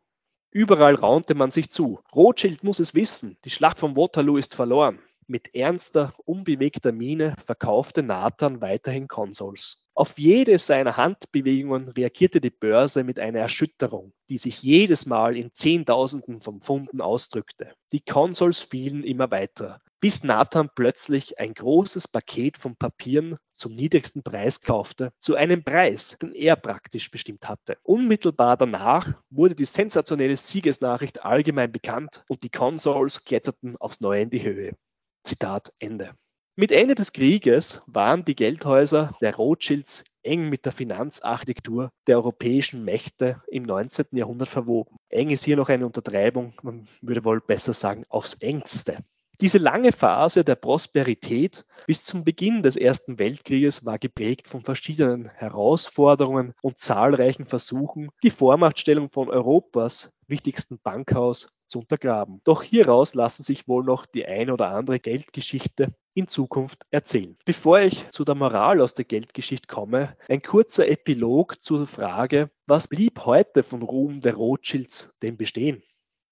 [0.57, 2.01] Überall raunte man sich zu.
[2.15, 5.01] Rothschild muss es wissen, die Schlacht von Waterloo ist verloren.
[5.27, 9.87] Mit ernster, unbewegter Miene verkaufte Nathan weiterhin Konsols.
[9.93, 15.53] Auf jede seiner Handbewegungen reagierte die Börse mit einer Erschütterung, die sich jedes Mal in
[15.53, 17.75] Zehntausenden von Pfunden ausdrückte.
[17.93, 24.23] Die Konsols fielen immer weiter bis Nathan plötzlich ein großes Paket von Papieren zum niedrigsten
[24.23, 27.79] Preis kaufte, zu einem Preis, den er praktisch bestimmt hatte.
[27.83, 34.31] Unmittelbar danach wurde die sensationelle Siegesnachricht allgemein bekannt und die Consols kletterten aufs Neue in
[34.31, 34.77] die Höhe.
[35.25, 36.15] Zitat Ende.
[36.59, 42.83] Mit Ende des Krieges waren die Geldhäuser der Rothschilds eng mit der Finanzarchitektur der europäischen
[42.83, 44.07] Mächte im 19.
[44.13, 44.97] Jahrhundert verwoben.
[45.11, 48.97] Eng ist hier noch eine Untertreibung, man würde wohl besser sagen, aufs engste.
[49.43, 55.29] Diese lange Phase der Prosperität bis zum Beginn des Ersten Weltkrieges war geprägt von verschiedenen
[55.29, 62.41] Herausforderungen und zahlreichen Versuchen, die Vormachtstellung von Europas wichtigsten Bankhaus zu untergraben.
[62.45, 67.37] Doch hieraus lassen sich wohl noch die ein oder andere Geldgeschichte in Zukunft erzählen.
[67.45, 72.89] Bevor ich zu der Moral aus der Geldgeschichte komme, ein kurzer Epilog zur Frage, was
[72.89, 75.83] blieb heute von Ruhm der Rothschilds denn bestehen?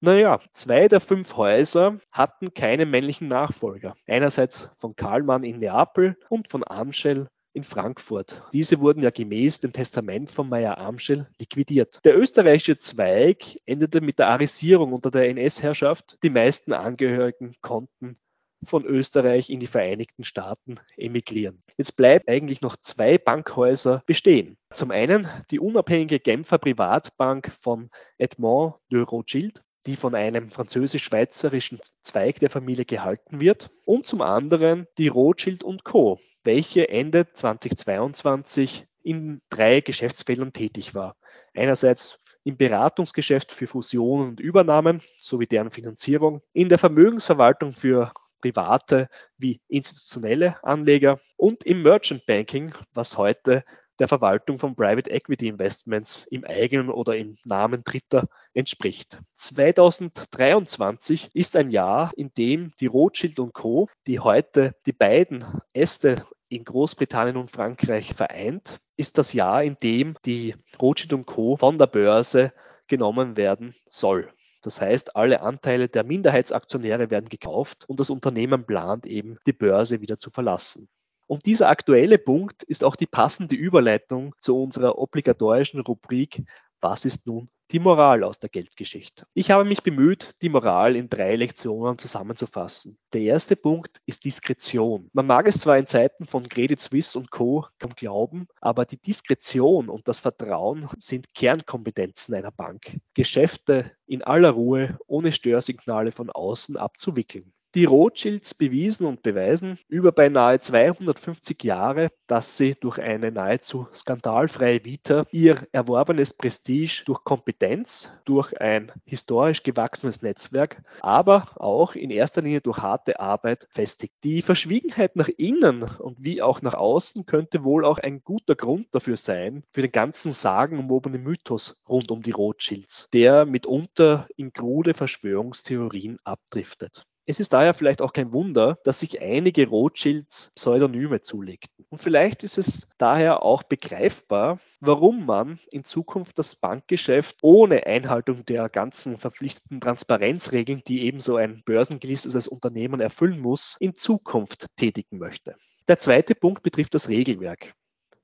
[0.04, 3.94] Naja, zwei der fünf Häuser hatten keine männlichen Nachfolger.
[4.06, 8.42] Einerseits von Karlmann in Neapel und von Amschel in Frankfurt.
[8.52, 12.00] Diese wurden ja gemäß dem Testament von Meyer Amschel liquidiert.
[12.04, 16.18] Der österreichische Zweig endete mit der Arisierung unter der NS-Herrschaft.
[16.22, 18.18] Die meisten Angehörigen konnten
[18.62, 21.62] von Österreich in die Vereinigten Staaten emigrieren.
[21.78, 24.58] Jetzt bleiben eigentlich noch zwei Bankhäuser bestehen.
[24.74, 27.88] Zum einen die unabhängige Genfer Privatbank von
[28.18, 34.86] Edmond de Rothschild die von einem französisch-schweizerischen Zweig der Familie gehalten wird, und zum anderen
[34.98, 41.16] die Rothschild Co., welche Ende 2022 in drei Geschäftsfeldern tätig war.
[41.54, 49.08] Einerseits im Beratungsgeschäft für Fusionen und Übernahmen sowie deren Finanzierung, in der Vermögensverwaltung für private
[49.38, 53.64] wie institutionelle Anleger und im Merchant Banking, was heute
[53.98, 59.18] der Verwaltung von Private Equity Investments im eigenen oder im Namen Dritter entspricht.
[59.36, 66.64] 2023 ist ein Jahr, in dem die Rothschild Co., die heute die beiden Äste in
[66.64, 71.56] Großbritannien und Frankreich vereint, ist das Jahr, in dem die Rothschild Co.
[71.56, 72.52] von der Börse
[72.86, 74.30] genommen werden soll.
[74.62, 80.00] Das heißt, alle Anteile der Minderheitsaktionäre werden gekauft und das Unternehmen plant eben, die Börse
[80.00, 80.88] wieder zu verlassen.
[81.26, 86.44] Und dieser aktuelle Punkt ist auch die passende Überleitung zu unserer obligatorischen Rubrik
[86.80, 89.24] Was ist nun die Moral aus der Geldgeschichte?
[89.32, 92.98] Ich habe mich bemüht, die Moral in drei Lektionen zusammenzufassen.
[93.14, 95.08] Der erste Punkt ist Diskretion.
[95.14, 97.66] Man mag es zwar in Zeiten von Credit Suisse und Co.
[97.78, 102.98] kaum glauben, aber die Diskretion und das Vertrauen sind Kernkompetenzen einer Bank.
[103.14, 110.12] Geschäfte in aller Ruhe, ohne Störsignale von außen abzuwickeln die Rothschilds bewiesen und beweisen über
[110.12, 118.12] beinahe 250 Jahre, dass sie durch eine nahezu skandalfreie Vita ihr erworbenes Prestige durch Kompetenz,
[118.24, 124.14] durch ein historisch gewachsenes Netzwerk, aber auch in erster Linie durch harte Arbeit festigt.
[124.22, 128.86] Die Verschwiegenheit nach innen und wie auch nach außen könnte wohl auch ein guter Grund
[128.92, 134.94] dafür sein, für den ganzen sagenumwobenen Mythos rund um die Rothschilds, der mitunter in krude
[134.94, 137.06] Verschwörungstheorien abdriftet.
[137.26, 141.86] Es ist daher vielleicht auch kein Wunder, dass sich einige Rothschilds Pseudonyme zulegten.
[141.88, 148.44] Und vielleicht ist es daher auch begreifbar, warum man in Zukunft das Bankgeschäft ohne Einhaltung
[148.44, 155.54] der ganzen verpflichteten Transparenzregeln, die ebenso ein börsengelistetes Unternehmen erfüllen muss, in Zukunft tätigen möchte.
[155.88, 157.72] Der zweite Punkt betrifft das Regelwerk.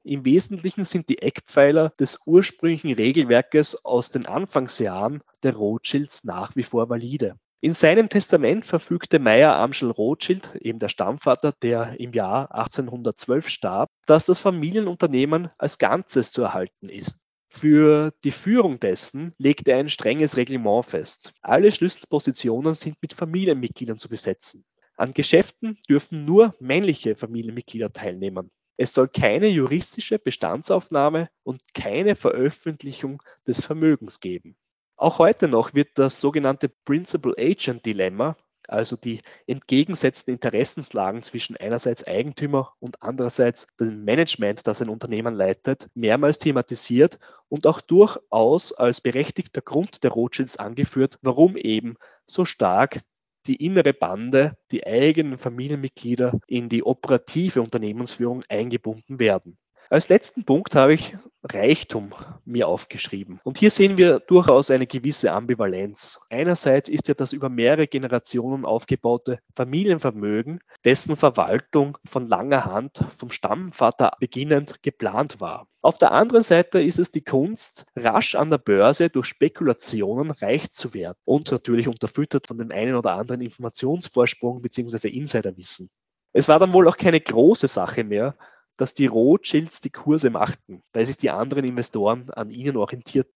[0.03, 6.65] Im Wesentlichen sind die Eckpfeiler des ursprünglichen Regelwerkes aus den Anfangsjahren der Rothschilds nach wie
[6.65, 7.37] vor valide.
[7.63, 13.91] In seinem Testament verfügte Meyer Amschel Rothschild, eben der Stammvater, der im Jahr 1812 starb,
[14.07, 17.21] dass das Familienunternehmen als Ganzes zu erhalten ist.
[17.51, 21.35] Für die Führung dessen legte er ein strenges Reglement fest.
[21.43, 24.65] Alle Schlüsselpositionen sind mit Familienmitgliedern zu besetzen.
[24.97, 28.51] An Geschäften dürfen nur männliche Familienmitglieder teilnehmen.
[28.79, 34.57] Es soll keine juristische Bestandsaufnahme und keine Veröffentlichung des Vermögens geben.
[35.01, 38.37] Auch heute noch wird das sogenannte Principal Agent Dilemma,
[38.69, 45.89] also die entgegengesetzten Interessenslagen zwischen einerseits Eigentümer und andererseits dem Management, das ein Unternehmen leitet,
[45.95, 53.01] mehrmals thematisiert und auch durchaus als berechtigter Grund der Rothschilds angeführt, warum eben so stark
[53.47, 59.57] die innere Bande, die eigenen Familienmitglieder in die operative Unternehmensführung eingebunden werden.
[59.93, 63.41] Als letzten Punkt habe ich Reichtum mir aufgeschrieben.
[63.43, 66.21] Und hier sehen wir durchaus eine gewisse Ambivalenz.
[66.31, 73.33] Einerseits ist ja das über mehrere Generationen aufgebaute Familienvermögen, dessen Verwaltung von langer Hand vom
[73.33, 75.67] Stammvater beginnend geplant war.
[75.83, 80.71] Auf der anderen Seite ist es die Kunst, rasch an der Börse durch Spekulationen reich
[80.71, 85.09] zu werden und natürlich unterfüttert von dem einen oder anderen Informationsvorsprung bzw.
[85.09, 85.91] Insiderwissen.
[86.33, 88.37] Es war dann wohl auch keine große Sache mehr,
[88.81, 93.35] dass die Rothschilds die Kurse machten, weil sich die anderen Investoren an ihnen orientierten.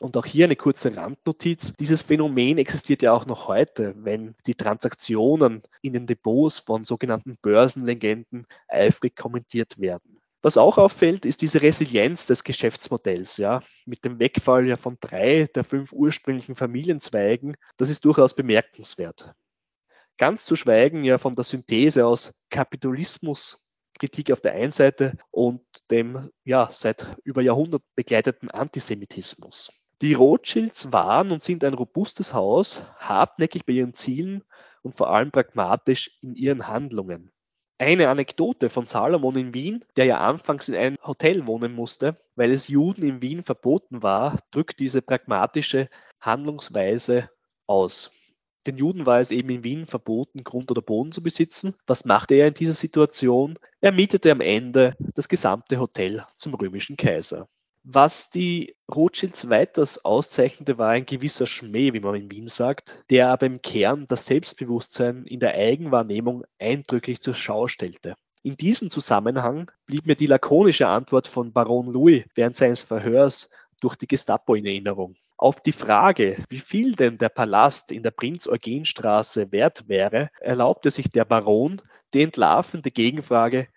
[0.00, 1.72] Und auch hier eine kurze Randnotiz.
[1.78, 7.36] Dieses Phänomen existiert ja auch noch heute, wenn die Transaktionen in den Depots von sogenannten
[7.42, 10.20] Börsenlegenden eifrig kommentiert werden.
[10.42, 15.48] Was auch auffällt, ist diese Resilienz des Geschäftsmodells, ja, mit dem Wegfall ja von drei
[15.54, 17.56] der fünf ursprünglichen Familienzweigen.
[17.78, 19.32] Das ist durchaus bemerkenswert.
[20.18, 23.63] Ganz zu schweigen ja von der Synthese aus Kapitalismus
[23.98, 29.72] Kritik auf der einen Seite und dem ja seit über Jahrhundert begleiteten Antisemitismus.
[30.02, 34.42] Die Rothschilds waren und sind ein robustes Haus, hartnäckig bei ihren Zielen
[34.82, 37.30] und vor allem pragmatisch in ihren Handlungen.
[37.78, 42.52] Eine Anekdote von Salomon in Wien, der ja anfangs in einem Hotel wohnen musste, weil
[42.52, 45.88] es Juden in Wien verboten war, drückt diese pragmatische
[46.20, 47.30] Handlungsweise
[47.66, 48.10] aus.
[48.66, 51.74] Den Juden war es eben in Wien verboten, Grund oder Boden zu besitzen.
[51.86, 53.58] Was machte er in dieser Situation?
[53.80, 57.48] Er mietete am Ende das gesamte Hotel zum römischen Kaiser.
[57.82, 63.28] Was die Rothschilds weiters auszeichnete, war ein gewisser Schmäh, wie man in Wien sagt, der
[63.28, 68.14] aber im Kern das Selbstbewusstsein in der Eigenwahrnehmung eindrücklich zur Schau stellte.
[68.42, 73.50] In diesem Zusammenhang blieb mir die lakonische Antwort von Baron Louis während seines Verhörs
[73.80, 75.16] durch die Gestapo in Erinnerung.
[75.44, 81.10] Auf die Frage, wie viel denn der Palast in der Prinz-Eugen-Straße wert wäre, erlaubte sich
[81.10, 81.82] der Baron
[82.14, 83.68] die entlarvende Gegenfrage,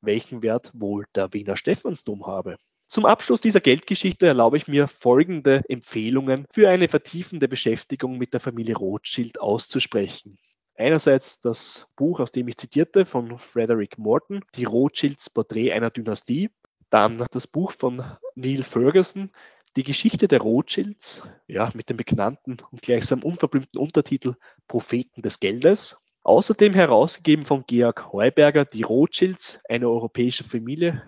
[0.00, 2.56] welchen Wert wohl der Wiener Stephansdom habe.
[2.88, 8.40] Zum Abschluss dieser Geldgeschichte erlaube ich mir folgende Empfehlungen für eine vertiefende Beschäftigung mit der
[8.40, 10.38] Familie Rothschild auszusprechen.
[10.74, 16.48] Einerseits das Buch, aus dem ich zitierte, von Frederick Morton, Die Rothschilds Porträt einer Dynastie.
[16.88, 18.02] Dann das Buch von
[18.34, 19.30] Neil Ferguson,
[19.76, 24.34] die Geschichte der Rothschilds, ja, mit dem bekannten und gleichsam unverblümten Untertitel
[24.66, 25.98] Propheten des Geldes.
[26.22, 31.02] Außerdem herausgegeben von Georg Heuberger Die Rothschilds, eine europäische Familie.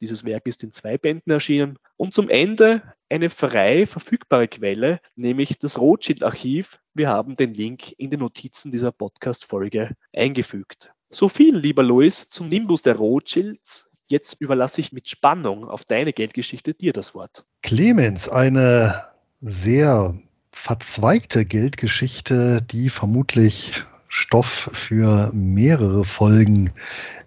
[0.00, 1.78] Dieses Werk ist in zwei Bänden erschienen.
[1.96, 6.78] Und zum Ende eine frei verfügbare Quelle, nämlich das Rothschild-Archiv.
[6.94, 10.92] Wir haben den Link in den Notizen dieser Podcast-Folge eingefügt.
[11.10, 13.90] So viel, lieber Louis, zum Nimbus der Rothschilds.
[14.08, 17.44] Jetzt überlasse ich mit Spannung auf deine Geldgeschichte dir das Wort.
[17.62, 19.04] Clemens, eine
[19.40, 20.16] sehr
[20.52, 26.72] verzweigte Geldgeschichte, die vermutlich Stoff für mehrere Folgen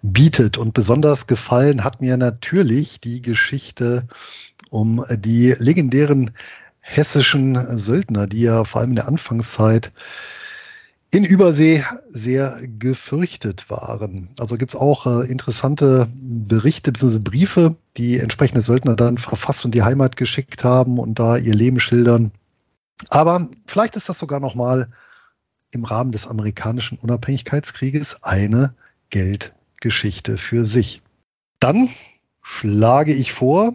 [0.02, 0.58] bietet.
[0.58, 4.08] Und besonders gefallen hat mir natürlich die Geschichte
[4.70, 6.32] um die legendären
[6.80, 9.92] hessischen Söldner, die ja vor allem in der Anfangszeit
[11.12, 14.28] in Übersee sehr gefürchtet waren.
[14.38, 17.18] Also gibt es auch äh, interessante Berichte bzw.
[17.18, 21.80] Briefe, die entsprechende Söldner dann verfasst und die Heimat geschickt haben und da ihr Leben
[21.80, 22.30] schildern.
[23.08, 24.88] Aber vielleicht ist das sogar nochmal
[25.72, 28.74] im Rahmen des amerikanischen Unabhängigkeitskrieges eine
[29.10, 31.02] Geldgeschichte für sich.
[31.58, 31.88] Dann
[32.42, 33.74] schlage ich vor,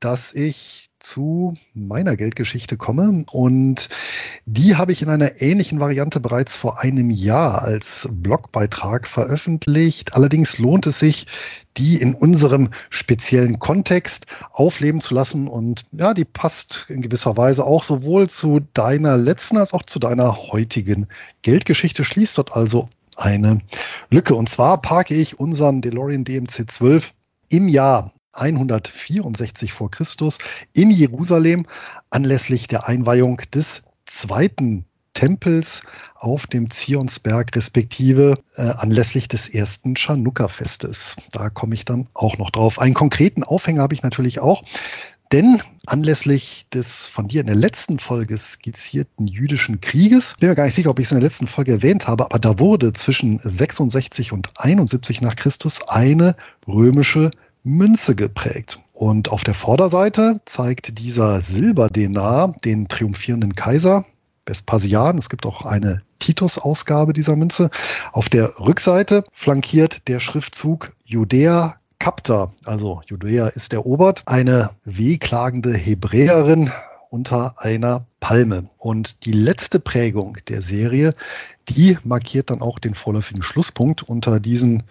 [0.00, 3.24] dass ich zu meiner Geldgeschichte komme.
[3.30, 3.88] Und
[4.44, 10.14] die habe ich in einer ähnlichen Variante bereits vor einem Jahr als Blogbeitrag veröffentlicht.
[10.14, 11.26] Allerdings lohnt es sich,
[11.76, 15.46] die in unserem speziellen Kontext aufleben zu lassen.
[15.46, 19.98] Und ja, die passt in gewisser Weise auch sowohl zu deiner letzten als auch zu
[19.98, 21.06] deiner heutigen
[21.42, 23.60] Geldgeschichte, schließt dort also eine
[24.10, 24.34] Lücke.
[24.34, 27.14] Und zwar parke ich unseren DeLorean DMC 12
[27.48, 30.38] im Jahr 164 vor Christus
[30.72, 31.66] in Jerusalem
[32.10, 34.84] anlässlich der Einweihung des zweiten
[35.16, 35.82] Tempels
[36.14, 41.16] auf dem Zionsberg respektive äh, anlässlich des ersten Chanukka-Festes.
[41.32, 42.78] Da komme ich dann auch noch drauf.
[42.78, 44.62] Einen konkreten Aufhänger habe ich natürlich auch,
[45.32, 50.66] denn anlässlich des von dir in der letzten Folge skizzierten jüdischen Krieges, bin mir gar
[50.66, 53.40] nicht sicher, ob ich es in der letzten Folge erwähnt habe, aber da wurde zwischen
[53.42, 56.36] 66 und 71 nach Christus eine
[56.68, 57.30] römische
[57.66, 58.78] Münze geprägt.
[58.92, 64.06] Und auf der Vorderseite zeigt dieser Silberdenar den triumphierenden Kaiser
[64.46, 65.18] Vespasian.
[65.18, 67.70] Es gibt auch eine Titus-Ausgabe dieser Münze.
[68.12, 76.70] Auf der Rückseite flankiert der Schriftzug Judäa Capta, also Judäa ist erobert, eine wehklagende Hebräerin
[77.10, 78.68] unter einer Palme.
[78.78, 81.14] Und die letzte Prägung der Serie,
[81.68, 84.84] die markiert dann auch den vorläufigen Schlusspunkt unter diesen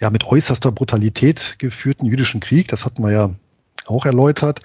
[0.00, 2.68] ja mit äußerster Brutalität geführten jüdischen Krieg.
[2.68, 3.30] Das hatten wir ja
[3.86, 4.60] auch erläutert.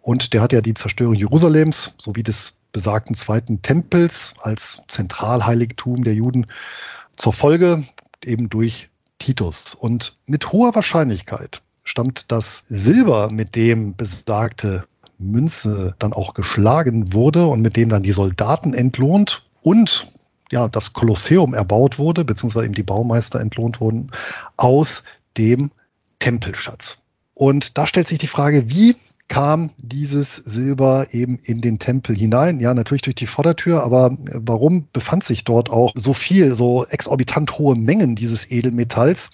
[0.00, 6.14] Und der hat ja die Zerstörung Jerusalems sowie des besagten zweiten Tempels als Zentralheiligtum der
[6.14, 6.46] Juden
[7.16, 7.84] zur Folge,
[8.24, 9.74] eben durch Titus.
[9.74, 14.84] Und mit hoher Wahrscheinlichkeit stammt das Silber, mit dem besagte
[15.18, 20.06] Münze dann auch geschlagen wurde und mit dem dann die Soldaten entlohnt und
[20.50, 24.10] ja, das Kolosseum erbaut wurde, beziehungsweise eben die Baumeister entlohnt wurden,
[24.56, 25.02] aus
[25.36, 25.70] dem
[26.18, 26.98] Tempelschatz.
[27.34, 28.96] Und da stellt sich die Frage, wie
[29.28, 32.60] kam dieses Silber eben in den Tempel hinein?
[32.60, 37.58] Ja, natürlich durch die Vordertür, aber warum befand sich dort auch so viel, so exorbitant
[37.58, 39.30] hohe Mengen dieses Edelmetalls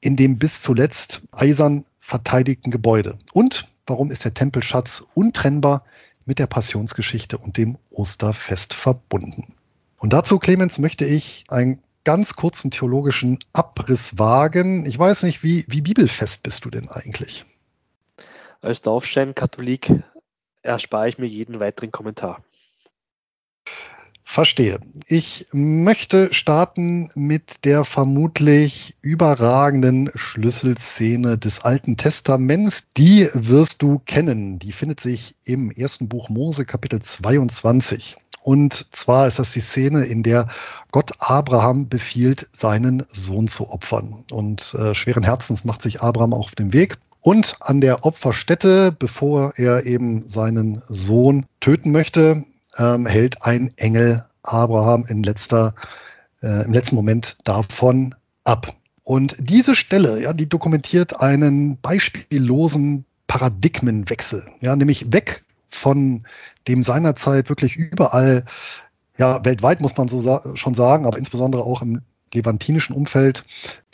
[0.00, 3.18] in dem bis zuletzt eisern verteidigten Gebäude?
[3.32, 5.84] Und warum ist der Tempelschatz untrennbar
[6.24, 9.55] mit der Passionsgeschichte und dem Osterfest verbunden?
[9.98, 14.86] Und dazu, Clemens, möchte ich einen ganz kurzen theologischen Abriss wagen.
[14.86, 17.44] Ich weiß nicht, wie, wie bibelfest bist du denn eigentlich?
[18.62, 19.92] Als Dorfschein-Katholik
[20.62, 22.44] erspare ich mir jeden weiteren Kommentar.
[24.28, 24.80] Verstehe.
[25.06, 32.88] Ich möchte starten mit der vermutlich überragenden Schlüsselszene des Alten Testaments.
[32.96, 34.58] Die wirst du kennen.
[34.58, 38.16] Die findet sich im ersten Buch Mose, Kapitel 22.
[38.46, 40.46] Und zwar ist das die Szene, in der
[40.92, 44.24] Gott Abraham befiehlt, seinen Sohn zu opfern.
[44.30, 46.96] Und äh, schweren Herzens macht sich Abraham auf den Weg.
[47.22, 52.44] Und an der Opferstätte, bevor er eben seinen Sohn töten möchte,
[52.78, 55.74] ähm, hält ein Engel Abraham in letzter,
[56.40, 58.76] äh, im letzten Moment davon ab.
[59.02, 66.26] Und diese Stelle, ja, die dokumentiert einen beispiellosen Paradigmenwechsel, ja, nämlich weg von
[66.68, 68.44] dem seinerzeit wirklich überall,
[69.16, 72.02] ja, weltweit muss man so sa schon sagen, aber insbesondere auch im
[72.34, 73.44] levantinischen Umfeld,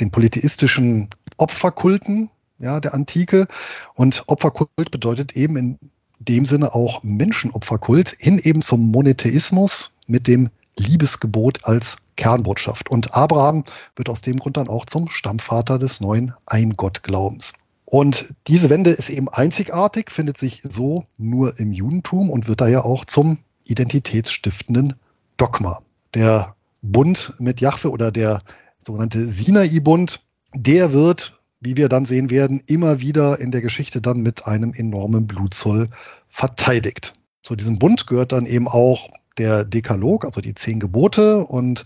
[0.01, 3.47] den polytheistischen Opferkulten ja, der Antike.
[3.95, 5.79] Und Opferkult bedeutet eben in
[6.18, 10.49] dem Sinne auch Menschenopferkult hin eben zum Monotheismus mit dem
[10.79, 12.91] Liebesgebot als Kernbotschaft.
[12.91, 13.64] Und Abraham
[13.97, 17.53] wird aus dem Grund dann auch zum Stammvater des neuen Eingottglaubens.
[17.93, 22.86] Und diese Wende ist eben einzigartig, findet sich so nur im Judentum und wird daher
[22.86, 24.95] auch zum identitätsstiftenden
[25.36, 25.82] Dogma.
[26.14, 28.40] Der Bund mit Jahwe oder der
[28.78, 30.24] sogenannte Sinai-Bund,
[30.55, 34.72] der wird, wie wir dann sehen werden, immer wieder in der Geschichte dann mit einem
[34.72, 35.90] enormen Blutzoll
[36.28, 37.12] verteidigt.
[37.43, 41.45] Zu diesem Bund gehört dann eben auch der Dekalog, also die zehn Gebote.
[41.47, 41.85] Und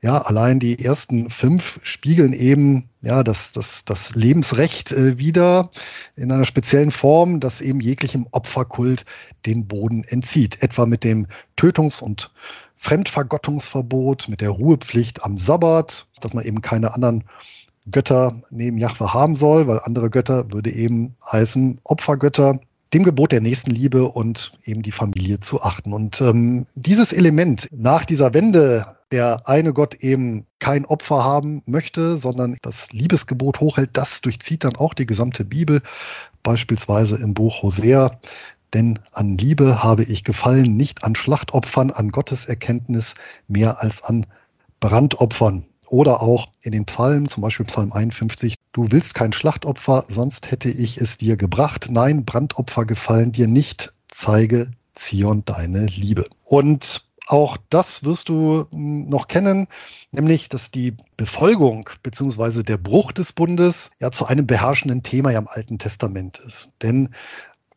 [0.00, 5.70] ja, allein die ersten fünf spiegeln eben ja das, das, das Lebensrecht äh, wieder
[6.14, 9.04] in einer speziellen Form, das eben jeglichem Opferkult
[9.46, 10.62] den Boden entzieht.
[10.62, 11.26] Etwa mit dem
[11.56, 12.30] Tötungs- und
[12.76, 17.24] Fremdvergottungsverbot, mit der Ruhepflicht am Sabbat, dass man eben keine anderen
[17.90, 22.60] Götter neben Jahwe haben soll, weil andere Götter würde eben heißen Opfergötter
[22.94, 25.92] dem Gebot der Nächstenliebe und eben die Familie zu achten.
[25.92, 32.16] Und ähm, dieses Element nach dieser Wende, der eine Gott eben kein Opfer haben möchte,
[32.16, 35.82] sondern das Liebesgebot hochhält, das durchzieht dann auch die gesamte Bibel,
[36.42, 38.18] beispielsweise im Buch Hosea.
[38.74, 43.14] Denn an Liebe habe ich gefallen, nicht an Schlachtopfern, an Gottes Erkenntnis
[43.48, 44.26] mehr als an
[44.80, 45.64] Brandopfern.
[45.88, 50.68] Oder auch in den Psalmen, zum Beispiel Psalm 51, du willst kein Schlachtopfer, sonst hätte
[50.68, 51.88] ich es dir gebracht.
[51.90, 56.26] Nein, Brandopfer gefallen dir nicht, zeige Zion deine Liebe.
[56.44, 59.66] Und auch das wirst du hm, noch kennen,
[60.12, 62.62] nämlich, dass die Befolgung bzw.
[62.62, 66.72] der Bruch des Bundes ja zu einem beherrschenden Thema ja im Alten Testament ist.
[66.82, 67.10] Denn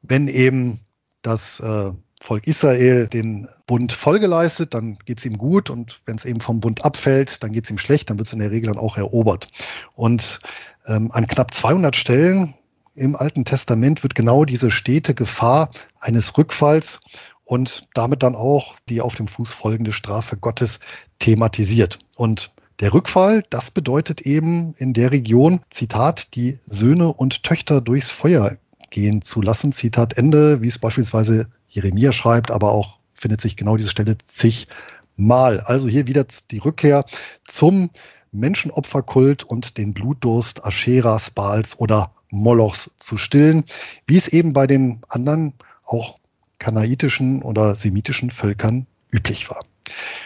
[0.02, 0.82] wenn eben
[1.22, 1.92] das äh,
[2.22, 6.60] Volk Israel den Bund vollgeleistet, dann geht es ihm gut und wenn es eben vom
[6.60, 8.96] Bund abfällt, dann geht es ihm schlecht, dann wird es in der Regel dann auch
[8.96, 9.50] erobert.
[9.96, 10.40] Und
[10.86, 12.54] ähm, an knapp 200 Stellen
[12.94, 17.00] im Alten Testament wird genau diese stete Gefahr eines Rückfalls
[17.44, 20.80] und damit dann auch die auf dem Fuß folgende Strafe Gottes
[21.18, 21.98] thematisiert.
[22.18, 28.12] Und der Rückfall, das bedeutet eben in der Region, Zitat, die Söhne und Töchter durchs
[28.12, 28.58] Feuer
[28.92, 29.72] gehen zu lassen.
[29.72, 35.62] Zitat Ende, wie es beispielsweise Jeremia schreibt, aber auch findet sich genau diese Stelle zigmal.
[35.62, 37.06] Also hier wieder die Rückkehr
[37.46, 37.90] zum
[38.32, 43.66] Menschenopferkult und den Blutdurst Ascheras, Baals oder Molochs zu stillen,
[44.08, 46.20] wie es eben bei den anderen auch
[46.60, 49.66] kanaitischen oder semitischen Völkern üblich war.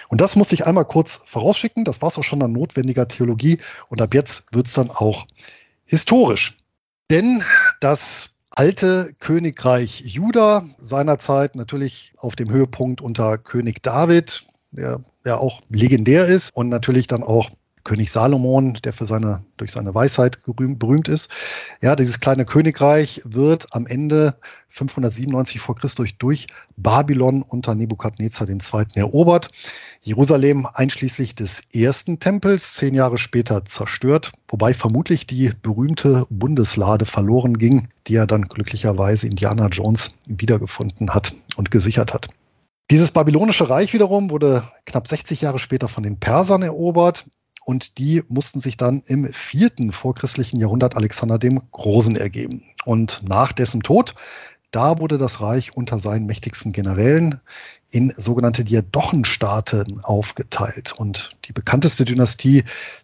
[0.09, 1.85] Und das muss ich einmal kurz vorausschicken.
[1.85, 3.59] Das war es auch schon an notwendiger Theologie.
[3.89, 5.25] Und ab jetzt wird es dann auch
[5.85, 6.57] historisch.
[7.09, 7.43] Denn
[7.79, 15.61] das alte Königreich Juda, seinerzeit natürlich auf dem Höhepunkt unter König David, der ja auch
[15.69, 17.49] legendär ist und natürlich dann auch
[17.85, 21.29] König Salomon, der für seine, durch seine Weisheit berühmt ist.
[21.81, 24.35] Ja, dieses kleine Königreich wird am Ende
[24.69, 28.59] 597 vor Christus durch Babylon unter Nebukadnezar II.
[28.95, 29.49] erobert.
[30.01, 37.57] Jerusalem einschließlich des ersten Tempels zehn Jahre später zerstört, wobei vermutlich die berühmte Bundeslade verloren
[37.59, 42.29] ging, die er dann glücklicherweise Indiana Jones wiedergefunden hat und gesichert hat.
[42.89, 47.25] Dieses babylonische Reich wiederum wurde knapp 60 Jahre später von den Persern erobert
[47.65, 52.63] und die mussten sich dann im vierten vorchristlichen Jahrhundert Alexander dem Großen ergeben.
[52.85, 54.13] Und nach dessen Tod,
[54.71, 57.41] da wurde das Reich unter seinen mächtigsten Generälen
[57.89, 60.93] in sogenannte Diadochenstaaten aufgeteilt.
[60.95, 62.63] Und die bekannteste Dynastie,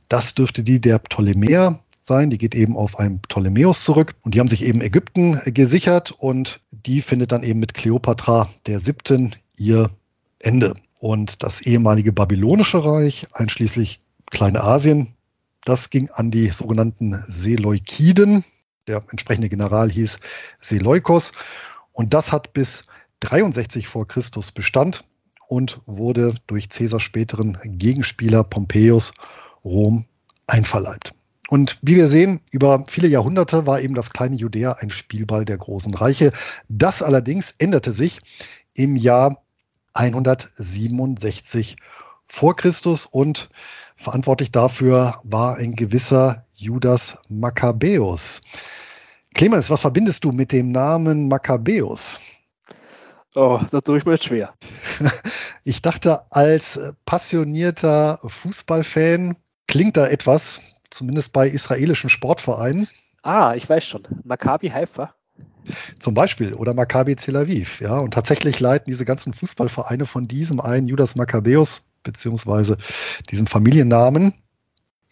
[0.09, 2.29] das dürfte die der Ptolemäer sein.
[2.29, 4.13] Die geht eben auf einen Ptolemäus zurück.
[4.21, 8.79] Und die haben sich eben Ägypten gesichert und die findet dann eben mit Kleopatra der
[8.79, 9.89] siebten ihr
[10.39, 10.73] Ende.
[10.99, 14.01] Und das ehemalige babylonische Reich, einschließlich
[14.31, 15.13] Kleinasien.
[15.63, 18.43] Das ging an die sogenannten Seleukiden.
[18.87, 20.19] Der entsprechende General hieß
[20.59, 21.33] Seleukos.
[21.93, 22.85] Und das hat bis
[23.19, 25.03] 63 vor Christus Bestand
[25.47, 29.13] und wurde durch Caesars späteren Gegenspieler Pompeius
[29.63, 30.05] Rom
[30.47, 31.13] einverleibt.
[31.49, 35.57] Und wie wir sehen, über viele Jahrhunderte war eben das kleine Judäa ein Spielball der
[35.57, 36.31] großen Reiche.
[36.69, 38.19] Das allerdings änderte sich
[38.73, 39.43] im Jahr
[39.93, 41.75] 167
[42.27, 43.49] vor Christus und
[44.01, 48.41] Verantwortlich dafür war ein gewisser Judas Makkabäus.
[49.35, 52.19] Clemens, was verbindest du mit dem Namen Makkabäus?
[53.35, 54.53] Oh, das tue ich mir jetzt schwer.
[55.63, 59.37] Ich dachte, als passionierter Fußballfan
[59.67, 62.87] klingt da etwas, zumindest bei israelischen Sportvereinen.
[63.21, 64.07] Ah, ich weiß schon.
[64.23, 65.13] Maccabi Haifa.
[65.99, 67.99] Zum Beispiel oder Maccabi Tel Aviv, ja.
[67.99, 72.77] Und tatsächlich leiten diese ganzen Fußballvereine von diesem einen Judas Makkabäus beziehungsweise
[73.29, 74.33] diesem Familiennamen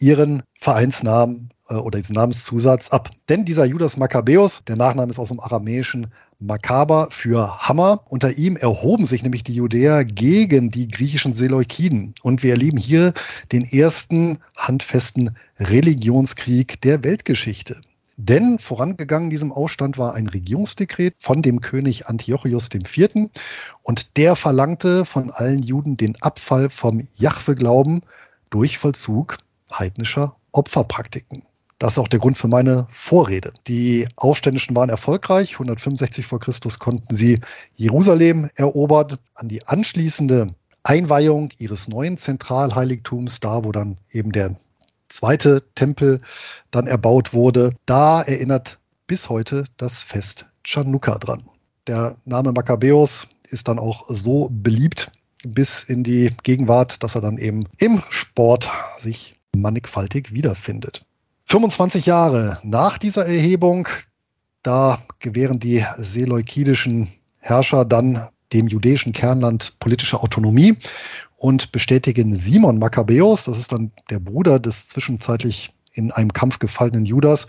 [0.00, 3.10] ihren Vereinsnamen äh, oder diesen Namenszusatz ab.
[3.28, 8.02] Denn dieser Judas Makkabäus, der Nachname ist aus dem aramäischen Makaba für Hammer.
[8.08, 12.14] Unter ihm erhoben sich nämlich die Judäer gegen die griechischen Seleukiden.
[12.22, 13.12] Und wir erleben hier
[13.52, 17.80] den ersten handfesten Religionskrieg der Weltgeschichte.
[18.22, 23.30] Denn vorangegangen diesem Aufstand war ein Regierungsdekret von dem König Antiochus IV.
[23.82, 28.02] Und der verlangte von allen Juden den Abfall vom Jahwe-Glauben
[28.50, 29.38] durch Vollzug
[29.72, 31.44] heidnischer Opferpraktiken.
[31.78, 33.54] Das ist auch der Grund für meine Vorrede.
[33.66, 35.54] Die Aufständischen waren erfolgreich.
[35.54, 37.40] 165 vor Christus konnten sie
[37.76, 39.16] Jerusalem erobern.
[39.34, 44.56] An die anschließende Einweihung ihres neuen Zentralheiligtums, da wo dann eben der
[45.10, 46.20] zweite Tempel
[46.70, 51.48] dann erbaut wurde, da erinnert bis heute das Fest Chanukka dran.
[51.86, 55.10] Der Name Makkabäus ist dann auch so beliebt
[55.44, 61.04] bis in die Gegenwart, dass er dann eben im Sport sich mannigfaltig wiederfindet.
[61.46, 63.88] 25 Jahre nach dieser Erhebung,
[64.62, 67.08] da gewähren die seleukidischen
[67.38, 70.76] Herrscher dann dem jüdischen Kernland politische Autonomie
[71.36, 77.04] und bestätigen Simon Makkabäus, das ist dann der Bruder des zwischenzeitlich in einem Kampf gefallenen
[77.04, 77.46] Judas,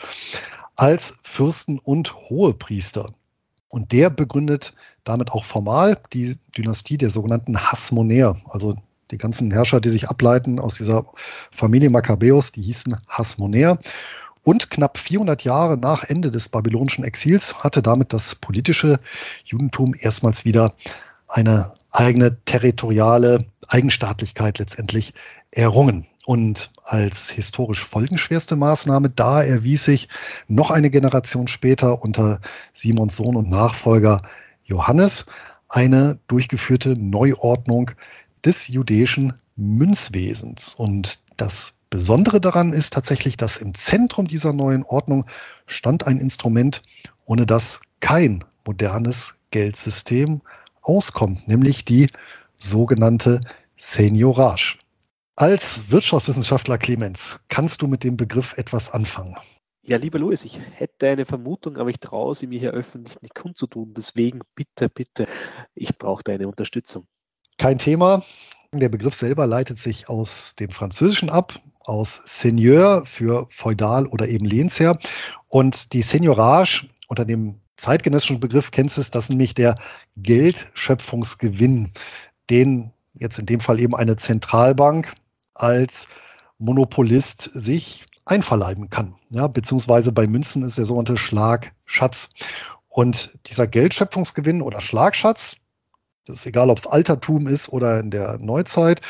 [0.75, 3.13] als Fürsten und Hohepriester.
[3.69, 4.73] Und der begründet
[5.03, 8.75] damit auch formal die Dynastie der sogenannten Hasmonäer, also
[9.11, 11.05] die ganzen Herrscher, die sich ableiten aus dieser
[11.51, 13.77] Familie Makkabäus, die hießen Hasmonäer.
[14.43, 18.99] Und knapp 400 Jahre nach Ende des babylonischen Exils hatte damit das politische
[19.45, 20.73] Judentum erstmals wieder
[21.27, 25.13] eine eigene territoriale Eigenstaatlichkeit letztendlich
[25.51, 26.07] errungen.
[26.25, 30.07] Und als historisch folgenschwerste Maßnahme, da erwies sich
[30.47, 32.41] noch eine Generation später unter
[32.73, 34.21] Simons Sohn und Nachfolger
[34.63, 35.25] Johannes
[35.67, 37.91] eine durchgeführte Neuordnung
[38.45, 40.73] des jüdischen Münzwesens.
[40.75, 45.25] Und das Besondere daran ist tatsächlich, dass im Zentrum dieser neuen Ordnung
[45.65, 46.81] stand ein Instrument,
[47.25, 50.41] ohne das kein modernes Geldsystem
[50.81, 52.07] auskommt, nämlich die
[52.55, 53.41] sogenannte
[53.77, 54.77] Seniorage.
[55.35, 59.35] Als Wirtschaftswissenschaftler Clemens, kannst du mit dem Begriff etwas anfangen?
[59.81, 63.35] Ja, lieber Louis, ich hätte eine Vermutung, aber ich traue sie mir hier öffentlich nicht
[63.35, 63.93] kundzutun.
[63.93, 65.27] Deswegen bitte, bitte,
[65.75, 67.05] ich brauche deine Unterstützung.
[67.57, 68.23] Kein Thema.
[68.73, 74.45] Der Begriff selber leitet sich aus dem Französischen ab, aus Seigneur für feudal oder eben
[74.45, 74.97] Lehnsherr.
[75.47, 79.75] Und die Seigneurage unter dem zeitgenössischen Begriff kennst du es, das ist nämlich der
[80.17, 81.91] Geldschöpfungsgewinn,
[82.49, 85.13] den jetzt in dem Fall eben eine Zentralbank
[85.53, 86.07] als
[86.57, 89.15] Monopolist sich einverleiben kann.
[89.29, 92.29] Ja, beziehungsweise bei Münzen ist der sogenannte Schlagschatz.
[92.87, 95.57] Und dieser Geldschöpfungsgewinn oder Schlagschatz,
[96.25, 99.01] das ist egal, ob es Altertum ist oder in der Neuzeit,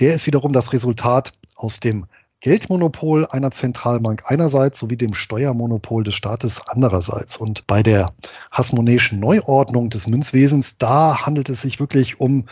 [0.00, 2.06] der ist wiederum das Resultat aus dem
[2.40, 7.36] Geldmonopol einer Zentralbank einerseits sowie dem Steuermonopol des Staates andererseits.
[7.36, 8.14] Und bei der
[8.52, 12.46] hasmonäischen Neuordnung des Münzwesens, da handelt es sich wirklich um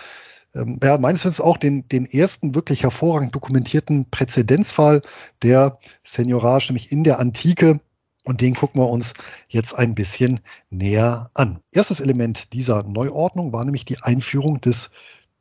[0.56, 5.02] ähm, ja, meines Wissens auch den, den ersten wirklich hervorragend dokumentierten Präzedenzfall
[5.42, 7.80] der Seniorage, nämlich in der Antike.
[8.24, 9.14] Und den gucken wir uns
[9.46, 11.60] jetzt ein bisschen näher an.
[11.70, 14.90] Erstes Element dieser Neuordnung war nämlich die Einführung des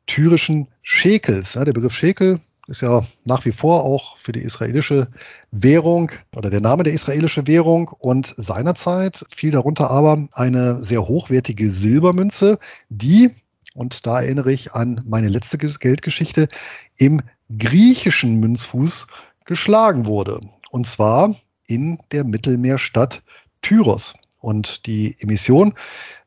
[0.06, 1.54] tyrischen Schekels.
[1.54, 5.08] Ja, der Begriff Schekel ist ja nach wie vor auch für die israelische
[5.50, 11.70] Währung oder der Name der israelische Währung und seinerzeit fiel darunter aber eine sehr hochwertige
[11.70, 12.58] Silbermünze,
[12.88, 13.30] die
[13.76, 16.48] und da erinnere ich an meine letzte Geldgeschichte,
[16.96, 17.20] im
[17.58, 19.06] griechischen Münzfuß
[19.44, 20.40] geschlagen wurde.
[20.70, 21.36] Und zwar
[21.66, 23.22] in der Mittelmeerstadt
[23.60, 24.14] Tyros.
[24.40, 25.74] Und die Emission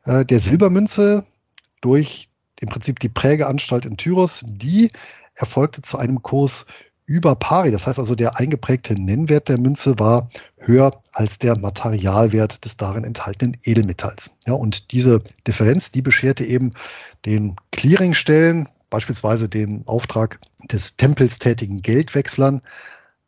[0.04, 1.26] äh, der Silbermünze
[1.82, 2.30] durch
[2.60, 4.92] im Prinzip die Prägeanstalt in Tyros, die
[5.40, 6.66] erfolgte zu einem Kurs
[7.06, 7.72] über pari.
[7.72, 13.04] Das heißt also, der eingeprägte Nennwert der Münze war höher als der Materialwert des darin
[13.04, 14.32] enthaltenen Edelmetalls.
[14.46, 16.74] Ja, und diese Differenz, die bescherte eben
[17.26, 22.62] den Clearingstellen, beispielsweise den Auftrag des Tempels tätigen Geldwechslern,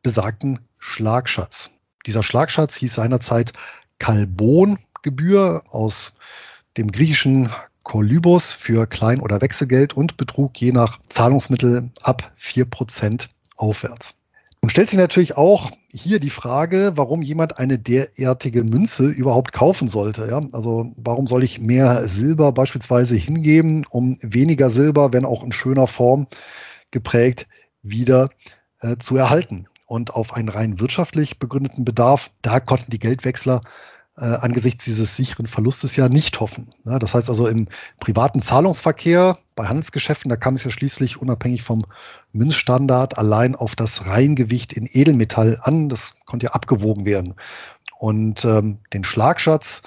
[0.04, 1.72] besagten Schlagschatz.
[2.06, 3.54] Dieser Schlagschatz hieß seinerzeit
[4.00, 6.16] Kalbongebühr aus
[6.78, 7.50] dem griechischen
[7.92, 13.28] Kolybos für Klein- oder Wechselgeld und betrug je nach Zahlungsmittel ab 4%
[13.58, 14.18] aufwärts.
[14.62, 19.90] Und stellt sich natürlich auch hier die Frage, warum jemand eine derartige Münze überhaupt kaufen
[19.90, 20.26] sollte.
[20.30, 20.42] Ja?
[20.54, 25.88] Also warum soll ich mehr Silber beispielsweise hingeben, um weniger Silber, wenn auch in schöner
[25.88, 26.28] Form
[26.92, 27.46] geprägt,
[27.82, 28.30] wieder
[28.80, 29.68] äh, zu erhalten?
[29.86, 33.60] Und auf einen rein wirtschaftlich begründeten Bedarf, da konnten die Geldwechsler
[34.22, 36.70] äh, angesichts dieses sicheren Verlustes ja nicht hoffen.
[36.86, 37.68] Ja, das heißt also im
[38.00, 41.86] privaten Zahlungsverkehr, bei Handelsgeschäften, da kam es ja schließlich unabhängig vom
[42.32, 45.90] Münzstandard allein auf das Reingewicht in Edelmetall an.
[45.90, 47.34] Das konnte ja abgewogen werden.
[47.98, 49.82] Und ähm, den Schlagschatz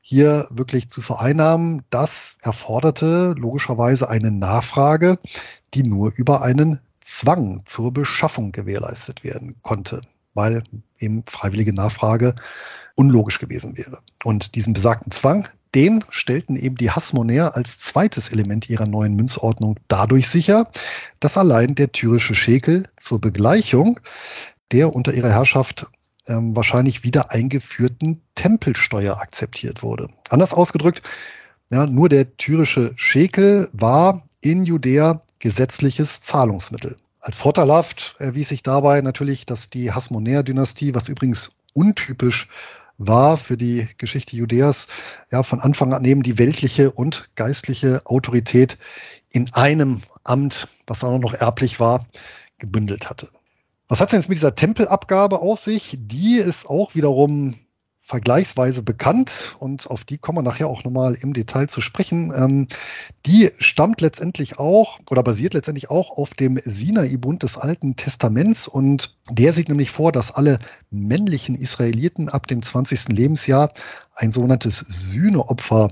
[0.00, 5.18] hier wirklich zu vereinnahmen, das erforderte logischerweise eine Nachfrage,
[5.74, 10.02] die nur über einen Zwang zur Beschaffung gewährleistet werden konnte,
[10.36, 10.62] weil
[10.98, 12.34] eben freiwillige Nachfrage
[12.94, 13.98] unlogisch gewesen wäre.
[14.24, 19.78] Und diesen besagten Zwang, den stellten eben die Hasmonäer als zweites Element ihrer neuen Münzordnung
[19.88, 20.70] dadurch sicher,
[21.20, 24.00] dass allein der tyrische Schekel zur Begleichung
[24.72, 25.86] der unter ihrer Herrschaft
[26.28, 30.08] ähm, wahrscheinlich wieder eingeführten Tempelsteuer akzeptiert wurde.
[30.28, 31.02] Anders ausgedrückt,
[31.70, 36.96] ja, nur der tyrische Schekel war in Judäa gesetzliches Zahlungsmittel.
[37.26, 42.46] Als vorteilhaft erwies sich dabei natürlich, dass die Hasmonäer-Dynastie, was übrigens untypisch
[42.98, 44.86] war für die Geschichte Judäas,
[45.32, 48.78] ja von Anfang an eben die weltliche und geistliche Autorität
[49.32, 52.06] in einem Amt, was auch noch erblich war,
[52.58, 53.28] gebündelt hatte.
[53.88, 55.98] Was hat es denn jetzt mit dieser Tempelabgabe auf sich?
[55.98, 57.56] Die ist auch wiederum
[58.06, 62.32] vergleichsweise bekannt und auf die kommen wir nachher auch nochmal im Detail zu sprechen.
[62.36, 62.68] Ähm,
[63.26, 69.16] die stammt letztendlich auch oder basiert letztendlich auch auf dem Sinai-Bund des Alten Testaments und
[69.28, 73.08] der sieht nämlich vor, dass alle männlichen Israeliten ab dem 20.
[73.08, 73.72] Lebensjahr
[74.14, 75.90] ein sogenanntes Sühneopfer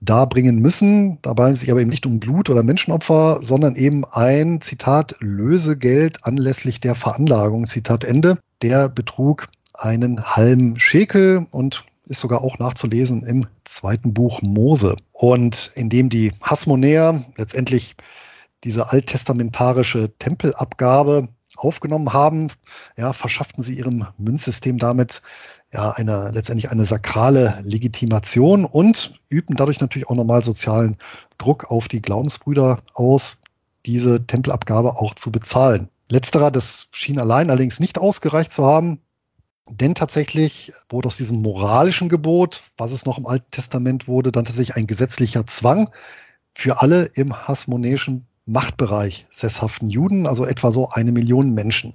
[0.00, 1.18] darbringen müssen.
[1.22, 6.78] Dabei sich aber eben nicht um Blut- oder Menschenopfer, sondern eben ein, Zitat, Lösegeld anlässlich
[6.80, 8.36] der Veranlagung, Zitat Ende.
[8.60, 9.48] Der betrug
[9.78, 14.96] einen halben Schekel und ist sogar auch nachzulesen im zweiten Buch Mose.
[15.12, 17.96] Und indem die Hasmonäer letztendlich
[18.64, 22.48] diese alttestamentarische Tempelabgabe aufgenommen haben,
[22.96, 25.22] ja, verschafften sie ihrem Münzsystem damit
[25.72, 30.96] ja eine letztendlich eine sakrale Legitimation und übten dadurch natürlich auch nochmal sozialen
[31.36, 33.38] Druck auf die Glaubensbrüder aus,
[33.86, 35.88] diese Tempelabgabe auch zu bezahlen.
[36.08, 39.00] Letzterer, das schien allein allerdings nicht ausgereicht zu haben.
[39.70, 44.44] Denn tatsächlich wurde aus diesem moralischen Gebot, was es noch im Alten Testament wurde, dann
[44.44, 45.90] tatsächlich ein gesetzlicher Zwang
[46.54, 51.94] für alle im hasmonäischen Machtbereich sesshaften Juden, also etwa so eine Million Menschen.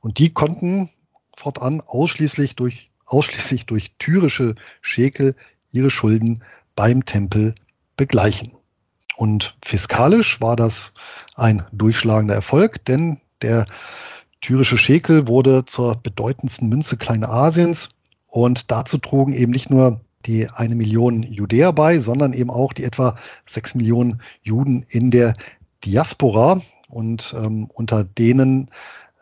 [0.00, 0.90] Und die konnten
[1.36, 5.36] fortan ausschließlich durch, ausschließlich durch tyrische Schekel
[5.70, 6.42] ihre Schulden
[6.74, 7.54] beim Tempel
[7.96, 8.52] begleichen.
[9.16, 10.94] Und fiskalisch war das
[11.34, 13.66] ein durchschlagender Erfolg, denn der
[14.44, 17.88] Tyrische Schekel wurde zur bedeutendsten Münze Kleinasiens
[18.26, 22.84] und dazu trugen eben nicht nur die eine Million Judäer bei, sondern eben auch die
[22.84, 23.14] etwa
[23.46, 25.32] sechs Millionen Juden in der
[25.86, 26.60] Diaspora.
[26.90, 28.66] Und ähm, unter denen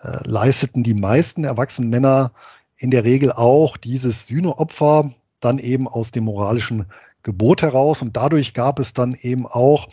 [0.02, 2.32] äh, leisteten die meisten erwachsenen Männer
[2.76, 6.86] in der Regel auch dieses Sühneopfer dann eben aus dem moralischen
[7.22, 8.02] Gebot heraus.
[8.02, 9.86] Und dadurch gab es dann eben auch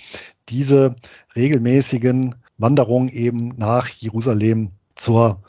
[0.49, 0.95] diese
[1.36, 5.41] regelmäßigen Wanderungen eben nach Jerusalem zur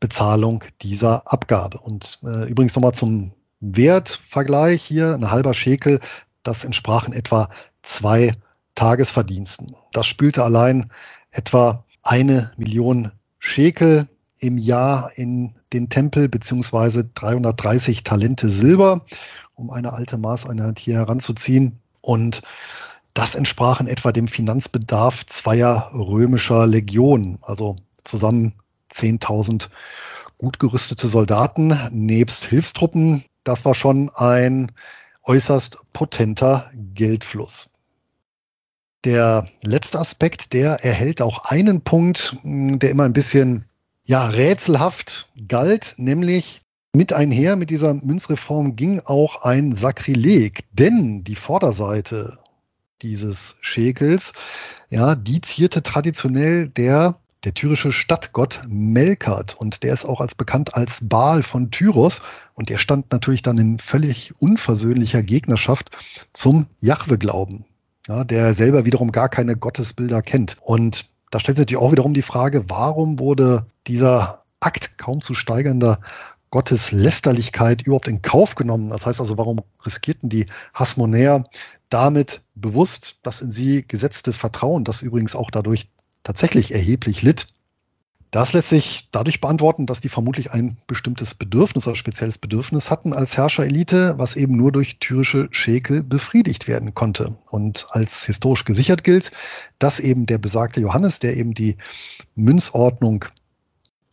[0.00, 1.78] Bezahlung dieser Abgabe.
[1.78, 6.00] Und äh, übrigens nochmal zum Wertvergleich hier, ein halber Schekel,
[6.42, 7.48] das entsprach in etwa
[7.82, 8.32] zwei
[8.74, 9.76] Tagesverdiensten.
[9.92, 10.90] Das spülte allein
[11.30, 19.04] etwa eine Million Schekel im Jahr in den Tempel, beziehungsweise 330 Talente Silber,
[19.54, 21.78] um eine alte Maßeinheit hier heranzuziehen.
[22.00, 22.42] Und
[23.14, 28.54] das entsprach in etwa dem Finanzbedarf zweier römischer Legionen, also zusammen
[28.92, 29.68] 10.000
[30.38, 33.24] gut gerüstete Soldaten nebst Hilfstruppen.
[33.44, 34.72] Das war schon ein
[35.24, 37.70] äußerst potenter Geldfluss.
[39.04, 43.66] Der letzte Aspekt, der erhält auch einen Punkt, der immer ein bisschen
[44.04, 46.60] ja, rätselhaft galt, nämlich
[46.92, 52.38] mit einher mit dieser Münzreform ging auch ein Sakrileg, denn die Vorderseite
[53.00, 54.32] dieses Schäkels,
[54.90, 60.74] ja, die zierte traditionell der der tyrische Stadtgott Melkert und der ist auch als bekannt
[60.74, 62.22] als Baal von Tyros
[62.54, 65.90] und der stand natürlich dann in völlig unversöhnlicher Gegnerschaft
[66.32, 67.64] zum Jahwe-Glauben,
[68.06, 70.56] ja, der selber wiederum gar keine Gottesbilder kennt.
[70.62, 75.98] Und da stellt sich auch wiederum die Frage, warum wurde dieser Akt kaum zu steigernder
[76.50, 78.90] Gotteslästerlichkeit überhaupt in Kauf genommen?
[78.90, 81.44] Das heißt also, warum riskierten die Hasmonäer
[81.88, 85.88] damit bewusst das in sie gesetzte Vertrauen, das übrigens auch dadurch
[86.22, 87.46] tatsächlich erheblich litt.
[88.32, 93.12] Das lässt sich dadurch beantworten, dass die vermutlich ein bestimmtes Bedürfnis oder spezielles Bedürfnis hatten
[93.12, 97.36] als Herrscherelite, was eben nur durch tyrische Schäkel befriedigt werden konnte.
[97.50, 99.32] Und als historisch gesichert gilt,
[99.78, 101.76] dass eben der besagte Johannes, der eben die
[102.34, 103.26] Münzordnung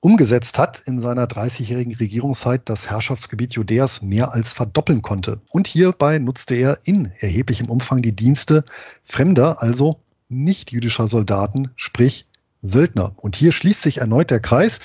[0.02, 5.42] umgesetzt hat, in seiner 30-jährigen Regierungszeit das Herrschaftsgebiet Judäas mehr als verdoppeln konnte.
[5.50, 8.66] Und hierbei nutzte er in erheblichem Umfang die Dienste
[9.06, 12.26] fremder, also nicht-jüdischer Soldaten, sprich
[12.62, 13.14] Söldner.
[13.18, 14.80] Und hier schließt sich erneut der Kreis,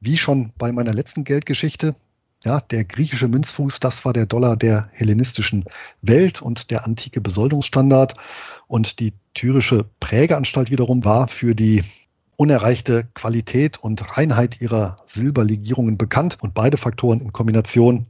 [0.00, 1.94] wie schon bei meiner letzten Geldgeschichte.
[2.44, 5.64] Ja, der griechische Münzfuß, das war der Dollar der hellenistischen
[6.02, 8.14] Welt und der antike Besoldungsstandard.
[8.68, 11.82] Und die tyrische Prägeanstalt wiederum war für die
[12.36, 16.38] unerreichte Qualität und Reinheit ihrer Silberlegierungen bekannt.
[16.40, 18.06] Und beide Faktoren in Kombination,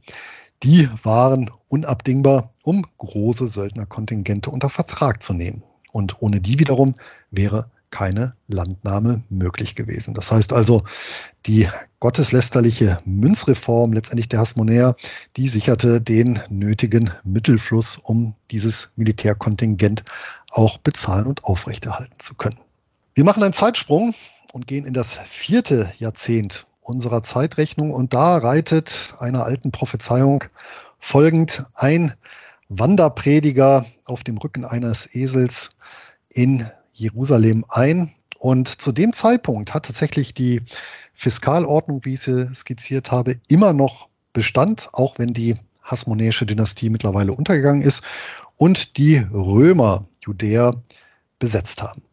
[0.61, 5.63] die waren unabdingbar, um große Söldnerkontingente unter Vertrag zu nehmen.
[5.91, 6.95] Und ohne die wiederum
[7.31, 10.13] wäre keine Landnahme möglich gewesen.
[10.13, 10.83] Das heißt also,
[11.45, 11.67] die
[11.99, 14.95] gotteslästerliche Münzreform letztendlich der Hasmonäer,
[15.37, 20.03] die sicherte den nötigen Mittelfluss, um dieses Militärkontingent
[20.51, 22.59] auch bezahlen und aufrechterhalten zu können.
[23.15, 24.13] Wir machen einen Zeitsprung
[24.53, 30.43] und gehen in das vierte Jahrzehnt unserer Zeitrechnung und da reitet einer alten Prophezeiung
[30.99, 32.13] folgend ein
[32.69, 35.71] Wanderprediger auf dem Rücken eines Esels
[36.31, 38.11] in Jerusalem ein.
[38.37, 40.61] Und zu dem Zeitpunkt hat tatsächlich die
[41.13, 47.33] Fiskalordnung, wie ich sie skizziert habe, immer noch Bestand, auch wenn die Hasmonäische Dynastie mittlerweile
[47.33, 48.03] untergegangen ist
[48.57, 50.81] und die Römer Judäa
[51.39, 52.03] besetzt haben.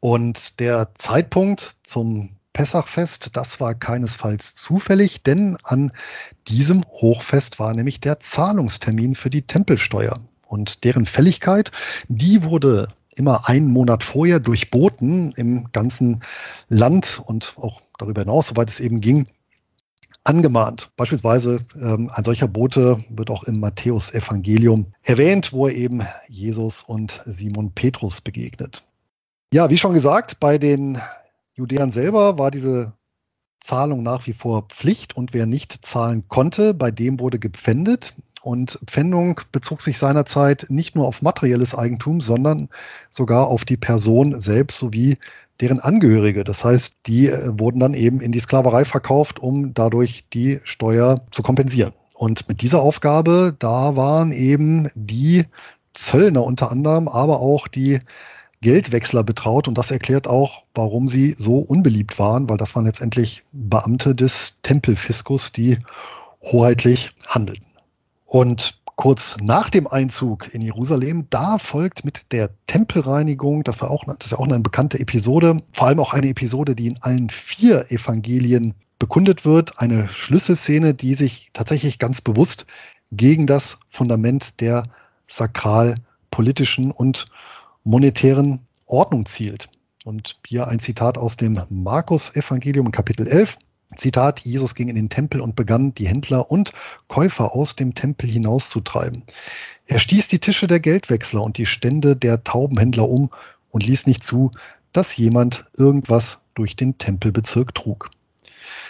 [0.00, 5.92] Und der Zeitpunkt zum Pessachfest, das war keinesfalls zufällig, denn an
[6.48, 10.20] diesem Hochfest war nämlich der Zahlungstermin für die Tempelsteuer.
[10.46, 11.70] Und deren Fälligkeit,
[12.08, 16.22] die wurde immer einen Monat vorher durch Boten im ganzen
[16.68, 19.26] Land und auch darüber hinaus, soweit es eben ging,
[20.24, 20.90] angemahnt.
[20.96, 27.20] Beispielsweise ähm, ein solcher Bote wird auch im Matthäus-Evangelium erwähnt, wo er eben Jesus und
[27.24, 28.84] Simon Petrus begegnet.
[29.52, 31.00] Ja, wie schon gesagt, bei den
[31.54, 32.94] Judäern selber war diese
[33.60, 38.14] Zahlung nach wie vor Pflicht und wer nicht zahlen konnte, bei dem wurde gepfändet.
[38.42, 42.68] Und Pfändung bezog sich seinerzeit nicht nur auf materielles Eigentum, sondern
[43.10, 45.18] sogar auf die Person selbst sowie
[45.60, 46.42] deren Angehörige.
[46.42, 51.24] Das heißt, die äh, wurden dann eben in die Sklaverei verkauft, um dadurch die Steuer
[51.30, 51.92] zu kompensieren.
[52.16, 55.44] Und mit dieser Aufgabe, da waren eben die
[55.94, 58.00] Zöllner unter anderem, aber auch die
[58.62, 59.68] Geldwechsler betraut.
[59.68, 64.54] Und das erklärt auch, warum sie so unbeliebt waren, weil das waren letztendlich Beamte des
[64.62, 65.78] Tempelfiskus, die
[66.40, 67.66] hoheitlich handelten.
[68.24, 74.04] Und kurz nach dem Einzug in Jerusalem, da folgt mit der Tempelreinigung, das war auch,
[74.04, 77.28] das ist ja auch eine bekannte Episode, vor allem auch eine Episode, die in allen
[77.28, 82.66] vier Evangelien bekundet wird, eine Schlüsselszene, die sich tatsächlich ganz bewusst
[83.10, 84.84] gegen das Fundament der
[85.28, 87.26] sakralpolitischen und
[87.84, 89.68] monetären Ordnung zielt.
[90.04, 93.58] Und hier ein Zitat aus dem Markus-Evangelium Kapitel 11.
[93.96, 96.72] Zitat, Jesus ging in den Tempel und begann, die Händler und
[97.08, 99.22] Käufer aus dem Tempel hinauszutreiben.
[99.86, 103.30] Er stieß die Tische der Geldwechsler und die Stände der Taubenhändler um
[103.70, 104.50] und ließ nicht zu,
[104.92, 108.10] dass jemand irgendwas durch den Tempelbezirk trug.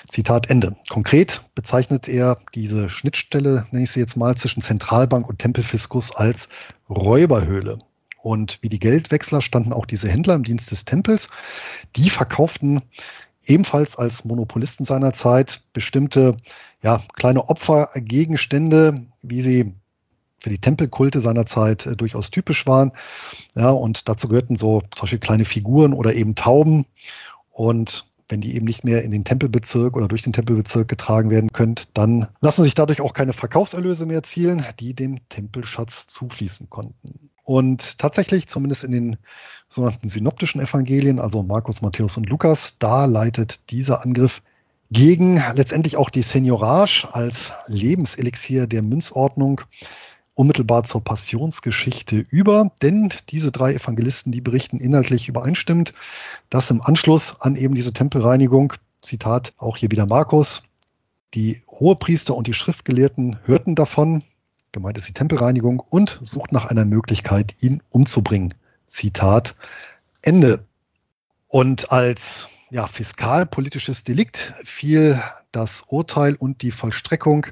[0.06, 0.76] Zitat Ende.
[0.88, 6.48] Konkret bezeichnet er diese Schnittstelle, nenne ich sie jetzt mal, zwischen Zentralbank und Tempelfiskus als
[6.88, 7.78] Räuberhöhle.
[8.22, 11.28] Und wie die Geldwechsler standen auch diese Händler im Dienst des Tempels.
[11.96, 12.82] Die verkauften
[13.44, 16.36] ebenfalls als Monopolisten seiner Zeit bestimmte
[16.82, 19.74] ja, kleine Opfergegenstände, wie sie
[20.40, 22.92] für die Tempelkulte seiner Zeit äh, durchaus typisch waren.
[23.54, 26.86] Ja, und dazu gehörten so zum Beispiel kleine Figuren oder eben Tauben.
[27.50, 31.50] Und wenn die eben nicht mehr in den Tempelbezirk oder durch den Tempelbezirk getragen werden
[31.52, 37.31] können, dann lassen sich dadurch auch keine Verkaufserlöse mehr erzielen, die dem Tempelschatz zufließen konnten.
[37.44, 39.16] Und tatsächlich, zumindest in den
[39.68, 44.42] sogenannten synoptischen Evangelien, also Markus, Matthäus und Lukas, da leitet dieser Angriff
[44.90, 49.62] gegen letztendlich auch die Seniorage als Lebenselixier der Münzordnung
[50.34, 55.92] unmittelbar zur Passionsgeschichte über, denn diese drei Evangelisten, die berichten inhaltlich übereinstimmt,
[56.50, 60.62] dass im Anschluss an eben diese Tempelreinigung, Zitat auch hier wieder Markus,
[61.34, 64.22] die Hohepriester und die Schriftgelehrten hörten davon,
[64.72, 68.54] gemeint ist die Tempelreinigung, und sucht nach einer Möglichkeit, ihn umzubringen.
[68.86, 69.54] Zitat
[70.22, 70.64] Ende.
[71.48, 77.46] Und als ja, fiskalpolitisches Delikt fiel das Urteil und die Vollstreckung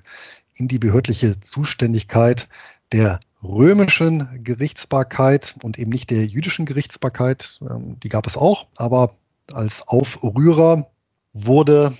[0.54, 2.48] in die behördliche Zuständigkeit
[2.92, 7.60] der römischen Gerichtsbarkeit und eben nicht der jüdischen Gerichtsbarkeit.
[7.62, 9.14] Ähm, die gab es auch, aber
[9.52, 10.90] als Aufrührer
[11.32, 11.96] wurde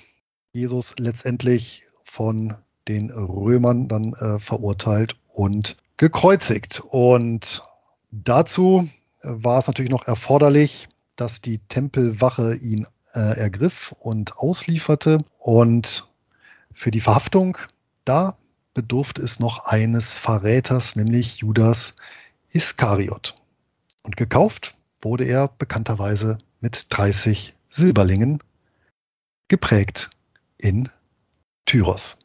[0.52, 2.54] Jesus letztendlich von
[2.90, 6.80] den Römern dann äh, verurteilt und gekreuzigt.
[6.80, 7.62] Und
[8.10, 8.88] dazu
[9.22, 15.24] äh, war es natürlich noch erforderlich, dass die Tempelwache ihn äh, ergriff und auslieferte.
[15.38, 16.08] Und
[16.72, 17.56] für die Verhaftung,
[18.04, 18.36] da
[18.74, 21.94] bedurfte es noch eines Verräters, nämlich Judas
[22.52, 23.36] Iskariot.
[24.02, 28.38] Und gekauft wurde er bekannterweise mit 30 Silberlingen,
[29.48, 30.10] geprägt
[30.58, 30.88] in
[31.66, 32.16] Tyros.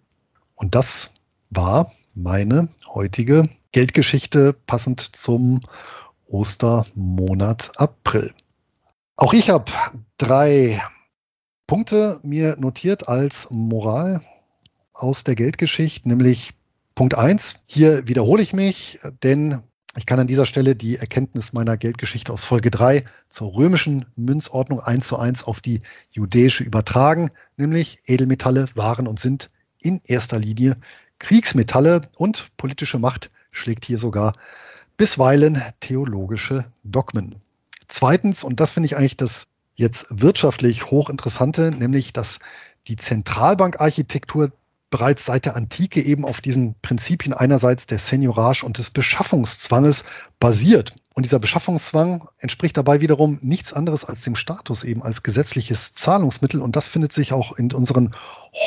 [0.55, 1.11] Und das
[1.49, 5.61] war meine heutige Geldgeschichte passend zum
[6.27, 8.33] Ostermonat April.
[9.17, 9.71] Auch ich habe
[10.17, 10.81] drei
[11.67, 14.21] Punkte mir notiert als Moral
[14.93, 16.53] aus der Geldgeschichte, nämlich
[16.95, 17.55] Punkt eins.
[17.65, 19.61] Hier wiederhole ich mich, denn
[19.97, 24.79] ich kann an dieser Stelle die Erkenntnis meiner Geldgeschichte aus Folge drei zur römischen Münzordnung
[24.79, 25.81] eins zu eins auf die
[26.11, 29.49] judäische übertragen, nämlich Edelmetalle waren und sind
[29.86, 30.75] in erster Linie
[31.19, 34.33] Kriegsmetalle und politische Macht schlägt hier sogar
[34.97, 37.36] bisweilen theologische Dogmen.
[37.88, 42.39] Zweitens, und das finde ich eigentlich das jetzt wirtschaftlich hochinteressante, nämlich dass
[42.88, 44.51] die Zentralbankarchitektur
[44.89, 50.03] bereits seit der Antike eben auf diesen Prinzipien einerseits der Seniorage und des Beschaffungszwanges
[50.39, 50.95] basiert.
[51.18, 56.61] Und dieser Beschaffungszwang entspricht dabei wiederum nichts anderes als dem Status eben als gesetzliches Zahlungsmittel.
[56.61, 58.13] Und das findet sich auch in unseren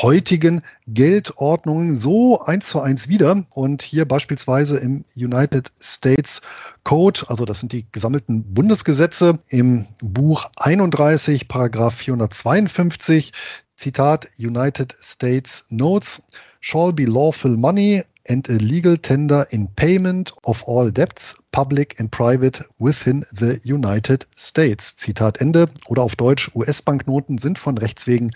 [0.01, 3.43] heutigen Geldordnungen so eins zu eins wieder.
[3.51, 6.41] Und hier beispielsweise im United States
[6.83, 13.31] Code, also das sind die gesammelten Bundesgesetze im Buch 31, Paragraph 452,
[13.75, 16.23] Zitat United States Notes
[16.61, 22.11] shall be lawful money and a legal tender in payment of all debts, public and
[22.11, 24.95] private, within the United States.
[24.95, 25.67] Zitat Ende.
[25.87, 28.31] Oder auf Deutsch, US-Banknoten sind von Rechts wegen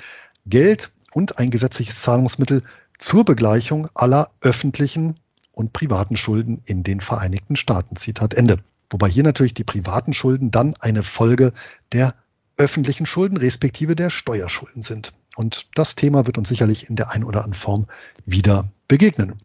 [0.46, 2.64] Geld und ein gesetzliches Zahlungsmittel
[2.98, 5.20] zur Begleichung aller öffentlichen
[5.52, 7.96] und privaten Schulden in den Vereinigten Staaten.
[7.96, 8.60] Zitat Ende.
[8.90, 11.54] Wobei hier natürlich die privaten Schulden dann eine Folge
[11.92, 12.16] der
[12.58, 15.14] öffentlichen Schulden respektive der Steuerschulden sind.
[15.36, 17.88] Und das Thema wird uns sicherlich in der einen oder anderen Form
[18.26, 19.40] wieder begegnen.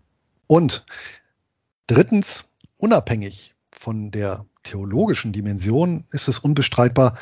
[0.48, 0.84] Und
[1.86, 7.16] drittens, unabhängig von der theologischen Dimension ist es unbestreitbar,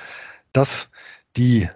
[0.52, 0.88] dass
[1.36, 1.68] die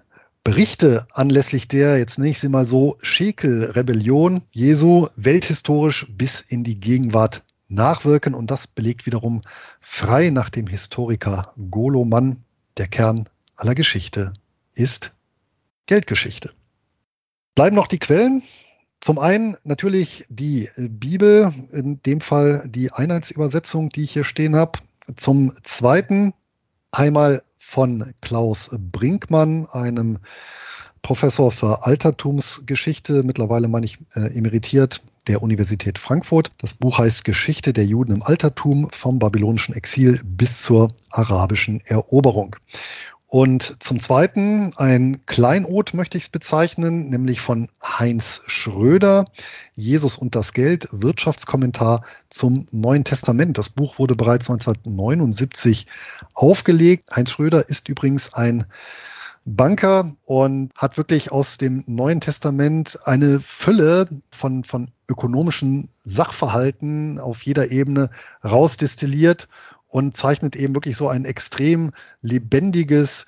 [0.42, 6.80] Berichte anlässlich der, jetzt nenne ich sie mal so, Schekel-Rebellion Jesu welthistorisch bis in die
[6.80, 8.32] Gegenwart nachwirken.
[8.32, 9.42] Und das belegt wiederum
[9.80, 12.44] frei nach dem Historiker Golo Mann,
[12.78, 14.32] der Kern aller Geschichte
[14.74, 15.12] ist
[15.86, 16.52] Geldgeschichte.
[17.54, 18.42] Bleiben noch die Quellen.
[19.00, 24.78] Zum einen natürlich die Bibel, in dem Fall die Einheitsübersetzung, die ich hier stehen habe.
[25.16, 26.34] Zum zweiten
[26.92, 30.18] einmal von Klaus Brinkmann, einem
[31.02, 36.52] Professor für Altertumsgeschichte, mittlerweile meine ich äh, emeritiert der Universität Frankfurt.
[36.58, 42.56] Das Buch heißt Geschichte der Juden im Altertum vom babylonischen Exil bis zur arabischen Eroberung.
[43.30, 49.24] Und zum Zweiten ein Kleinod möchte ich es bezeichnen, nämlich von Heinz Schröder,
[49.76, 53.56] Jesus und das Geld, Wirtschaftskommentar zum Neuen Testament.
[53.56, 55.86] Das Buch wurde bereits 1979
[56.34, 57.14] aufgelegt.
[57.14, 58.66] Heinz Schröder ist übrigens ein
[59.44, 67.42] Banker und hat wirklich aus dem Neuen Testament eine Fülle von, von ökonomischen Sachverhalten auf
[67.42, 68.10] jeder Ebene
[68.44, 69.46] rausdestilliert
[69.90, 73.26] und zeichnet eben wirklich so ein extrem lebendiges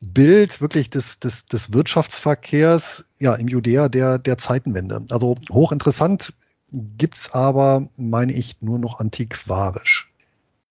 [0.00, 5.04] Bild wirklich des, des, des Wirtschaftsverkehrs ja, im Judäa der, der Zeitenwende.
[5.10, 6.34] Also hochinteressant,
[6.72, 10.10] gibt's aber, meine ich, nur noch antiquarisch.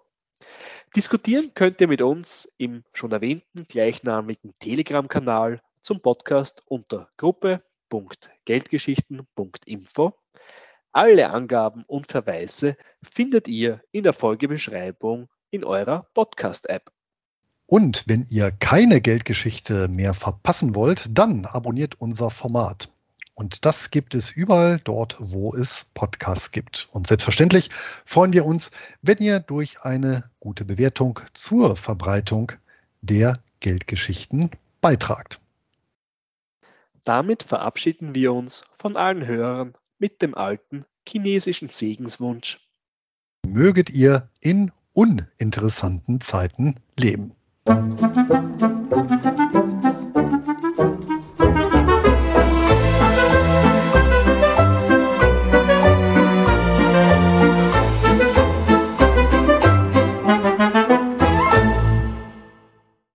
[0.95, 10.13] Diskutieren könnt ihr mit uns im schon erwähnten gleichnamigen Telegram-Kanal zum Podcast unter gruppe.geldgeschichten.info.
[10.93, 16.89] Alle Angaben und Verweise findet ihr in der Folgebeschreibung in eurer Podcast-App.
[17.65, 22.90] Und wenn ihr keine Geldgeschichte mehr verpassen wollt, dann abonniert unser Format.
[23.41, 26.87] Und das gibt es überall dort, wo es Podcasts gibt.
[26.91, 27.71] Und selbstverständlich
[28.05, 28.69] freuen wir uns,
[29.01, 32.51] wenn ihr durch eine gute Bewertung zur Verbreitung
[33.01, 35.41] der Geldgeschichten beitragt.
[37.03, 42.59] Damit verabschieden wir uns von allen Hörern mit dem alten chinesischen Segenswunsch.
[43.47, 47.33] Möget ihr in uninteressanten Zeiten leben.
[47.65, 49.70] Musik